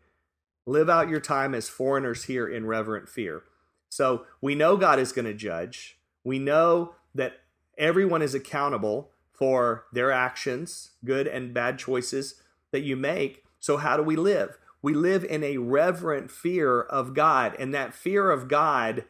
live 0.66 0.90
out 0.90 1.10
your 1.10 1.20
time 1.20 1.54
as 1.54 1.70
foreigners 1.70 2.24
here 2.24 2.48
in 2.48 2.66
reverent 2.66 3.08
fear." 3.08 3.44
So 3.90 4.26
we 4.42 4.56
know 4.56 4.76
God 4.76 4.98
is 4.98 5.12
going 5.12 5.26
to 5.26 5.36
judge. 5.36 6.00
We 6.24 6.40
know 6.40 6.96
that 7.14 7.42
everyone 7.78 8.24
is 8.24 8.34
accountable 8.34 9.13
for 9.44 9.88
their 9.92 10.10
actions, 10.10 10.92
good 11.04 11.28
and 11.28 11.54
bad 11.54 11.78
choices 11.78 12.36
that 12.72 12.80
you 12.80 12.96
make. 12.96 13.44
So 13.60 13.76
how 13.76 13.98
do 13.98 14.04
we 14.04 14.16
live? 14.16 14.58
We 14.82 14.94
live 14.94 15.26
in 15.26 15.44
a 15.44 15.58
reverent 15.58 16.32
fear 16.32 16.80
of 16.80 17.14
God, 17.14 17.54
and 17.60 17.74
that 17.74 17.94
fear 17.94 18.32
of 18.32 18.48
God 18.48 19.04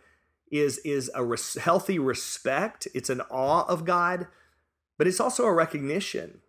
is 0.52 0.80
is 0.80 1.12
a 1.14 1.24
res- 1.24 1.54
healthy 1.54 2.00
respect. 2.00 2.88
It's 2.96 3.12
an 3.12 3.22
awe 3.30 3.64
of 3.68 3.86
God, 3.86 4.26
but 4.98 5.06
it's 5.06 5.20
also 5.20 5.46
a 5.46 5.54
recognition 5.54 6.40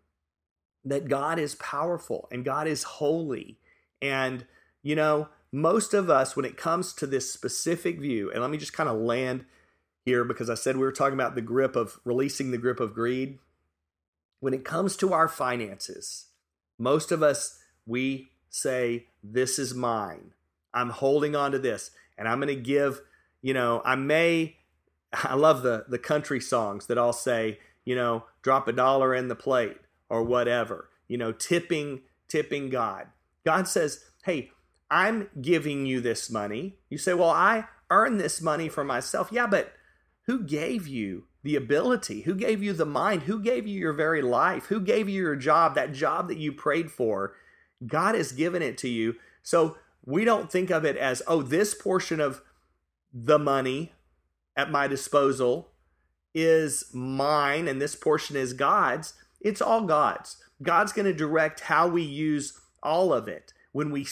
that 0.83 1.07
God 1.07 1.39
is 1.39 1.55
powerful 1.57 2.27
and 2.33 2.43
God 2.43 2.67
is 2.67 2.85
holy. 2.85 3.59
And 4.01 4.47
you 4.83 4.97
know, 4.97 5.29
most 5.53 5.93
of 5.93 6.09
us, 6.09 6.35
when 6.35 6.47
it 6.47 6.57
comes 6.57 6.95
to 6.95 7.07
this 7.07 7.31
specific 7.31 8.01
view, 8.01 8.31
and 8.31 8.41
let 8.41 8.51
me 8.51 8.57
just 8.57 8.73
kind 8.73 8.89
of 8.89 8.97
land 8.97 9.45
here 10.07 10.25
because 10.25 10.49
I 10.49 10.55
said 10.55 10.79
we 10.79 10.85
were 10.85 10.93
talking 10.93 11.13
about 11.21 11.35
the 11.35 11.43
grip 11.43 11.77
of 11.77 12.01
releasing 12.07 12.51
the 12.51 12.57
grip 12.57 12.81
of 12.81 12.95
greed. 12.95 13.41
When 14.41 14.55
it 14.55 14.65
comes 14.65 14.97
to 14.99 15.13
our 15.13 15.29
finances, 15.29 16.27
most 16.79 17.13
of 17.13 17.23
us, 17.23 17.59
we 17.87 18.31
say, 18.51 19.07
This 19.23 19.59
is 19.59 19.75
mine. 19.75 20.33
I'm 20.73 20.91
holding 20.91 21.37
on 21.37 21.53
to 21.53 21.59
this, 21.59 21.91
and 22.19 22.29
I'm 22.29 22.41
going 22.41 22.55
to 22.55 22.61
give 22.61 23.01
you 23.45 23.53
know, 23.53 23.83
I 23.85 23.95
may, 23.95 24.57
I 25.13 25.35
love 25.35 25.63
the, 25.63 25.85
the 25.87 25.99
country 25.99 26.41
songs 26.41 26.87
that 26.87 26.99
all 26.99 27.13
say, 27.13 27.61
you 27.85 27.95
know, 27.95 28.25
drop 28.43 28.67
a 28.67 28.73
dollar 28.73 29.15
in 29.15 29.29
the 29.29 29.37
plate 29.37 29.77
or 30.09 30.23
whatever, 30.25 30.89
you 31.07 31.19
know, 31.19 31.31
tipping, 31.31 32.01
tipping 32.27 32.71
God. 32.71 33.07
God 33.45 33.69
says, 33.69 34.03
hey, 34.25 34.51
I'm 34.91 35.29
giving 35.43 35.85
you 35.85 36.01
this 36.01 36.31
money. 36.31 36.77
You 36.89 36.97
say, 36.97 37.13
well, 37.13 37.31
I 37.31 37.67
earned 37.91 38.19
this 38.19 38.41
money 38.41 38.71
for 38.71 38.83
myself. 38.83 39.29
Yeah, 39.31 39.47
but 39.47 39.75
who 40.23 40.43
gave 40.43 40.89
you 40.89 41.25
the 41.45 41.55
ability? 41.55 42.23
Who 42.23 42.35
gave 42.35 42.63
you 42.63 42.73
the 42.73 42.87
mind? 42.87 43.23
Who 43.23 43.39
gave 43.39 43.69
you 43.69 43.79
your 43.79 43.93
very 43.93 44.23
life? 44.23 44.67
Who 44.67 44.81
gave 44.81 45.09
you 45.09 45.23
your 45.23 45.37
job, 45.37 45.75
that 45.75 45.93
job 45.93 46.27
that 46.29 46.39
you 46.39 46.53
prayed 46.53 46.91
for? 46.91 47.37
God 47.87 48.15
has 48.15 48.33
given 48.33 48.63
it 48.63 48.79
to 48.79 48.89
you. 48.89 49.17
So 49.43 49.77
we 50.05 50.25
don't 50.25 50.51
think 50.51 50.71
of 50.71 50.85
it 50.85 50.97
as, 50.97 51.23
oh, 51.27 51.43
this 51.43 51.75
portion 51.75 52.19
of 52.19 52.41
the 53.13 53.39
money 53.39 53.93
at 54.57 54.71
my 54.71 54.89
disposal 54.89 55.71
is 56.35 56.91
mine 56.93 57.69
and 57.69 57.81
this 57.81 57.95
portion 57.95 58.37
is 58.37 58.55
God's, 58.55 59.13
it's 59.41 59.61
all 59.61 59.83
God's. 59.83 60.39
God's 60.63 60.93
going 60.93 61.07
to 61.07 61.13
direct 61.13 61.61
how 61.61 61.87
we 61.87 62.03
use 62.03 62.59
all 62.83 63.13
of 63.13 63.29
it 63.29 63.53
when 63.73 63.91
we 63.91 64.07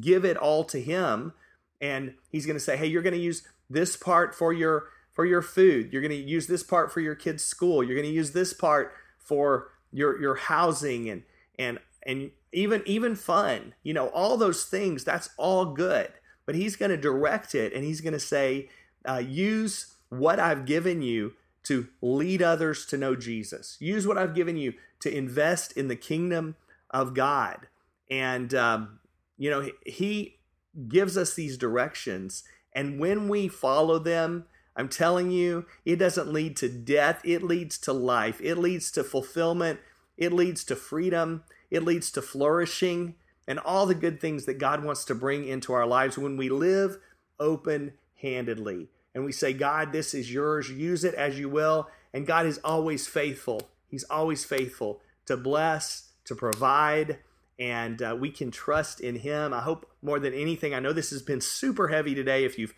give 0.00 0.24
it 0.24 0.36
all 0.36 0.62
to 0.64 0.80
him 0.80 1.32
and 1.80 2.14
he's 2.30 2.46
going 2.46 2.56
to 2.56 2.64
say, 2.64 2.76
"Hey, 2.76 2.86
you're 2.86 3.02
going 3.02 3.12
to 3.12 3.20
use 3.20 3.42
this 3.68 3.96
part 3.96 4.34
for 4.34 4.52
your 4.52 4.88
for 5.16 5.26
your 5.26 5.42
food. 5.42 5.92
You're 5.92 6.02
going 6.02 6.10
to 6.10 6.16
use 6.16 6.46
this 6.46 6.62
part 6.62 6.92
for 6.92 7.00
your 7.00 7.16
kids' 7.16 7.44
school. 7.44 7.82
You're 7.82 7.96
going 7.96 8.06
to 8.06 8.14
use 8.14 8.30
this 8.30 8.52
part 8.52 8.92
for 9.18 9.72
your 9.90 10.20
your 10.20 10.36
housing 10.36 11.10
and 11.10 11.24
and 11.58 11.80
and 12.04 12.30
even 12.52 12.84
even 12.86 13.16
fun. 13.16 13.74
You 13.82 13.94
know, 13.94 14.06
all 14.10 14.36
those 14.36 14.64
things, 14.64 15.02
that's 15.02 15.30
all 15.36 15.64
good 15.74 16.12
but 16.46 16.54
he's 16.54 16.76
going 16.76 16.90
to 16.90 16.96
direct 16.96 17.54
it 17.54 17.74
and 17.74 17.84
he's 17.84 18.00
going 18.00 18.12
to 18.12 18.20
say, 18.20 18.70
uh, 19.06 19.18
use 19.18 19.96
what 20.08 20.38
I've 20.38 20.64
given 20.64 21.02
you 21.02 21.34
to 21.64 21.88
lead 22.00 22.40
others 22.40 22.86
to 22.86 22.96
know 22.96 23.16
Jesus. 23.16 23.76
Use 23.80 24.06
what 24.06 24.16
I've 24.16 24.34
given 24.34 24.56
you 24.56 24.74
to 25.00 25.14
invest 25.14 25.72
in 25.72 25.88
the 25.88 25.96
kingdom 25.96 26.54
of 26.90 27.12
God. 27.12 27.66
And, 28.08 28.54
um, 28.54 29.00
you 29.36 29.50
know, 29.50 29.68
he 29.84 30.38
gives 30.86 31.18
us 31.18 31.34
these 31.34 31.58
directions. 31.58 32.44
And 32.72 33.00
when 33.00 33.28
we 33.28 33.48
follow 33.48 33.98
them, 33.98 34.44
I'm 34.76 34.88
telling 34.88 35.30
you, 35.30 35.66
it 35.84 35.96
doesn't 35.96 36.32
lead 36.32 36.56
to 36.58 36.68
death. 36.68 37.20
It 37.24 37.42
leads 37.42 37.78
to 37.78 37.92
life. 37.92 38.40
It 38.42 38.56
leads 38.56 38.90
to 38.92 39.02
fulfillment. 39.02 39.80
It 40.18 40.32
leads 40.32 40.64
to 40.64 40.76
freedom. 40.76 41.44
It 41.70 41.82
leads 41.82 42.10
to 42.12 42.22
flourishing 42.22 43.14
and 43.48 43.58
all 43.58 43.86
the 43.86 43.94
good 43.94 44.20
things 44.20 44.44
that 44.46 44.58
God 44.58 44.84
wants 44.84 45.04
to 45.06 45.14
bring 45.14 45.46
into 45.46 45.72
our 45.72 45.86
lives 45.86 46.18
when 46.18 46.36
we 46.36 46.48
live 46.48 46.98
open 47.38 47.92
handedly. 48.20 48.88
And 49.14 49.24
we 49.24 49.32
say, 49.32 49.52
God, 49.52 49.92
this 49.92 50.14
is 50.14 50.32
yours. 50.32 50.70
Use 50.70 51.04
it 51.04 51.14
as 51.14 51.38
you 51.38 51.48
will. 51.48 51.88
And 52.12 52.26
God 52.26 52.46
is 52.46 52.58
always 52.64 53.06
faithful. 53.06 53.62
He's 53.88 54.04
always 54.04 54.44
faithful 54.44 55.00
to 55.26 55.36
bless, 55.36 56.12
to 56.24 56.34
provide, 56.34 57.18
and 57.58 58.02
uh, 58.02 58.16
we 58.18 58.30
can 58.30 58.50
trust 58.50 59.00
in 59.00 59.16
Him. 59.16 59.52
I 59.52 59.60
hope 59.60 59.88
more 60.02 60.18
than 60.18 60.34
anything, 60.34 60.74
I 60.74 60.80
know 60.80 60.92
this 60.92 61.10
has 61.10 61.22
been 61.22 61.40
super 61.40 61.88
heavy 61.88 62.14
today. 62.14 62.44
If 62.44 62.58
you've 62.58 62.74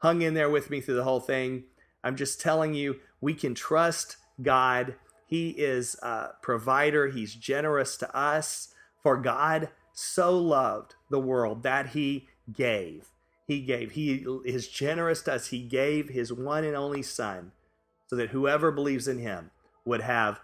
hung 0.00 0.22
in 0.22 0.34
there 0.34 0.50
with 0.50 0.70
me 0.70 0.80
through 0.80 0.96
the 0.96 1.04
whole 1.04 1.20
thing, 1.20 1.64
I'm 2.04 2.16
just 2.16 2.40
telling 2.40 2.74
you, 2.74 2.96
we 3.20 3.34
can 3.34 3.54
trust 3.54 4.16
God. 4.42 4.96
He 5.26 5.50
is 5.50 5.96
a 6.02 6.30
provider, 6.42 7.08
He's 7.08 7.34
generous 7.34 7.96
to 7.98 8.16
us. 8.16 8.74
For 9.02 9.16
God 9.16 9.70
so 9.92 10.38
loved 10.38 10.94
the 11.10 11.20
world 11.20 11.62
that 11.62 11.88
he 11.88 12.28
gave. 12.52 13.08
He 13.46 13.60
gave. 13.60 13.92
He 13.92 14.26
is 14.44 14.68
generous 14.68 15.22
to 15.22 15.34
us. 15.34 15.48
He 15.48 15.62
gave 15.62 16.08
his 16.08 16.32
one 16.32 16.64
and 16.64 16.76
only 16.76 17.02
Son 17.02 17.52
so 18.06 18.16
that 18.16 18.30
whoever 18.30 18.70
believes 18.70 19.08
in 19.08 19.18
him 19.18 19.50
would 19.84 20.02
have 20.02 20.40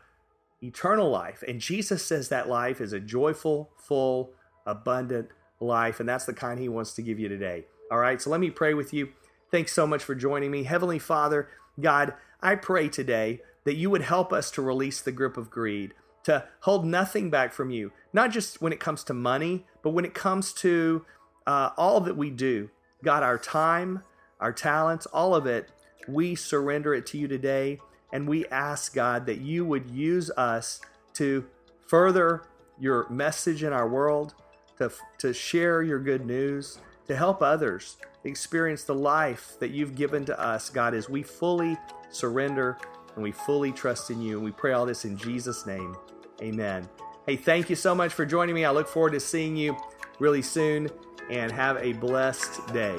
eternal 0.62 1.10
life. 1.10 1.44
And 1.46 1.60
Jesus 1.60 2.04
says 2.04 2.28
that 2.28 2.48
life 2.48 2.80
is 2.80 2.92
a 2.92 3.00
joyful, 3.00 3.70
full, 3.76 4.32
abundant 4.66 5.28
life. 5.60 6.00
And 6.00 6.08
that's 6.08 6.24
the 6.24 6.34
kind 6.34 6.58
he 6.58 6.68
wants 6.68 6.94
to 6.94 7.02
give 7.02 7.20
you 7.20 7.28
today. 7.28 7.66
All 7.90 7.98
right, 7.98 8.20
so 8.20 8.30
let 8.30 8.40
me 8.40 8.50
pray 8.50 8.74
with 8.74 8.92
you. 8.92 9.10
Thanks 9.50 9.72
so 9.72 9.86
much 9.86 10.02
for 10.02 10.14
joining 10.14 10.50
me. 10.50 10.64
Heavenly 10.64 10.98
Father, 10.98 11.48
God, 11.80 12.14
I 12.40 12.56
pray 12.56 12.88
today 12.88 13.40
that 13.64 13.76
you 13.76 13.90
would 13.90 14.02
help 14.02 14.32
us 14.32 14.50
to 14.52 14.62
release 14.62 15.00
the 15.00 15.12
grip 15.12 15.36
of 15.36 15.50
greed 15.50 15.94
to 16.26 16.44
hold 16.60 16.84
nothing 16.84 17.30
back 17.30 17.52
from 17.52 17.70
you, 17.70 17.92
not 18.12 18.32
just 18.32 18.60
when 18.60 18.72
it 18.72 18.80
comes 18.80 19.04
to 19.04 19.14
money, 19.14 19.64
but 19.82 19.90
when 19.90 20.04
it 20.04 20.12
comes 20.12 20.52
to 20.52 21.06
uh, 21.46 21.70
all 21.76 22.00
that 22.00 22.16
we 22.16 22.30
do. 22.30 22.68
God, 23.04 23.22
our 23.22 23.38
time, 23.38 24.02
our 24.40 24.52
talents, 24.52 25.06
all 25.06 25.36
of 25.36 25.46
it, 25.46 25.70
we 26.08 26.34
surrender 26.34 26.92
it 26.94 27.06
to 27.06 27.18
you 27.18 27.28
today. 27.28 27.78
And 28.12 28.28
we 28.28 28.44
ask, 28.46 28.92
God, 28.92 29.26
that 29.26 29.40
you 29.40 29.64
would 29.64 29.88
use 29.88 30.28
us 30.32 30.80
to 31.14 31.46
further 31.86 32.42
your 32.80 33.08
message 33.08 33.62
in 33.62 33.72
our 33.72 33.88
world, 33.88 34.34
to, 34.78 34.90
to 35.18 35.32
share 35.32 35.84
your 35.84 36.00
good 36.00 36.26
news, 36.26 36.78
to 37.06 37.14
help 37.14 37.40
others 37.40 37.98
experience 38.26 38.84
the 38.84 38.94
life 38.94 39.56
that 39.60 39.70
you've 39.70 39.94
given 39.94 40.24
to 40.26 40.40
us, 40.40 40.70
God, 40.70 40.94
as 40.94 41.08
we 41.08 41.22
fully 41.22 41.76
surrender 42.10 42.78
and 43.14 43.22
we 43.22 43.32
fully 43.32 43.72
trust 43.72 44.10
in 44.10 44.20
you. 44.20 44.36
And 44.36 44.44
we 44.44 44.52
pray 44.52 44.72
all 44.72 44.86
this 44.86 45.04
in 45.04 45.16
Jesus' 45.16 45.66
name. 45.66 45.96
Amen. 46.42 46.88
Hey, 47.26 47.36
thank 47.36 47.70
you 47.70 47.76
so 47.76 47.94
much 47.94 48.12
for 48.12 48.26
joining 48.26 48.54
me. 48.54 48.64
I 48.64 48.70
look 48.70 48.88
forward 48.88 49.12
to 49.12 49.20
seeing 49.20 49.56
you 49.56 49.76
really 50.18 50.42
soon 50.42 50.88
and 51.30 51.50
have 51.50 51.76
a 51.78 51.92
blessed 51.94 52.72
day. 52.72 52.96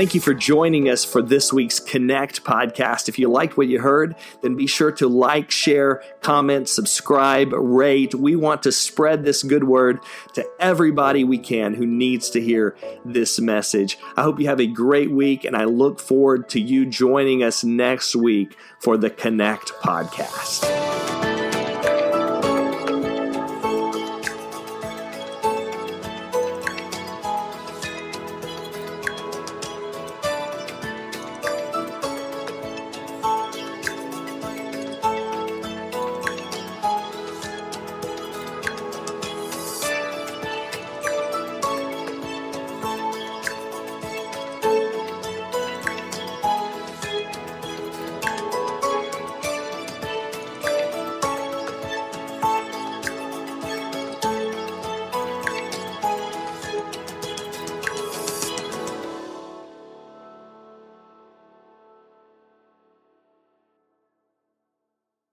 Thank 0.00 0.14
you 0.14 0.20
for 0.22 0.32
joining 0.32 0.88
us 0.88 1.04
for 1.04 1.20
this 1.20 1.52
week's 1.52 1.78
Connect 1.78 2.42
podcast. 2.42 3.10
If 3.10 3.18
you 3.18 3.28
liked 3.28 3.58
what 3.58 3.68
you 3.68 3.80
heard, 3.80 4.16
then 4.40 4.56
be 4.56 4.66
sure 4.66 4.90
to 4.92 5.06
like, 5.06 5.50
share, 5.50 6.02
comment, 6.22 6.70
subscribe, 6.70 7.52
rate. 7.52 8.14
We 8.14 8.34
want 8.34 8.62
to 8.62 8.72
spread 8.72 9.24
this 9.24 9.42
good 9.42 9.64
word 9.64 10.00
to 10.32 10.48
everybody 10.58 11.22
we 11.22 11.36
can 11.36 11.74
who 11.74 11.84
needs 11.84 12.30
to 12.30 12.40
hear 12.40 12.78
this 13.04 13.38
message. 13.40 13.98
I 14.16 14.22
hope 14.22 14.40
you 14.40 14.46
have 14.46 14.58
a 14.58 14.66
great 14.66 15.10
week, 15.10 15.44
and 15.44 15.54
I 15.54 15.64
look 15.64 16.00
forward 16.00 16.48
to 16.48 16.60
you 16.62 16.86
joining 16.86 17.42
us 17.42 17.62
next 17.62 18.16
week 18.16 18.56
for 18.78 18.96
the 18.96 19.10
Connect 19.10 19.68
podcast. 19.82 20.69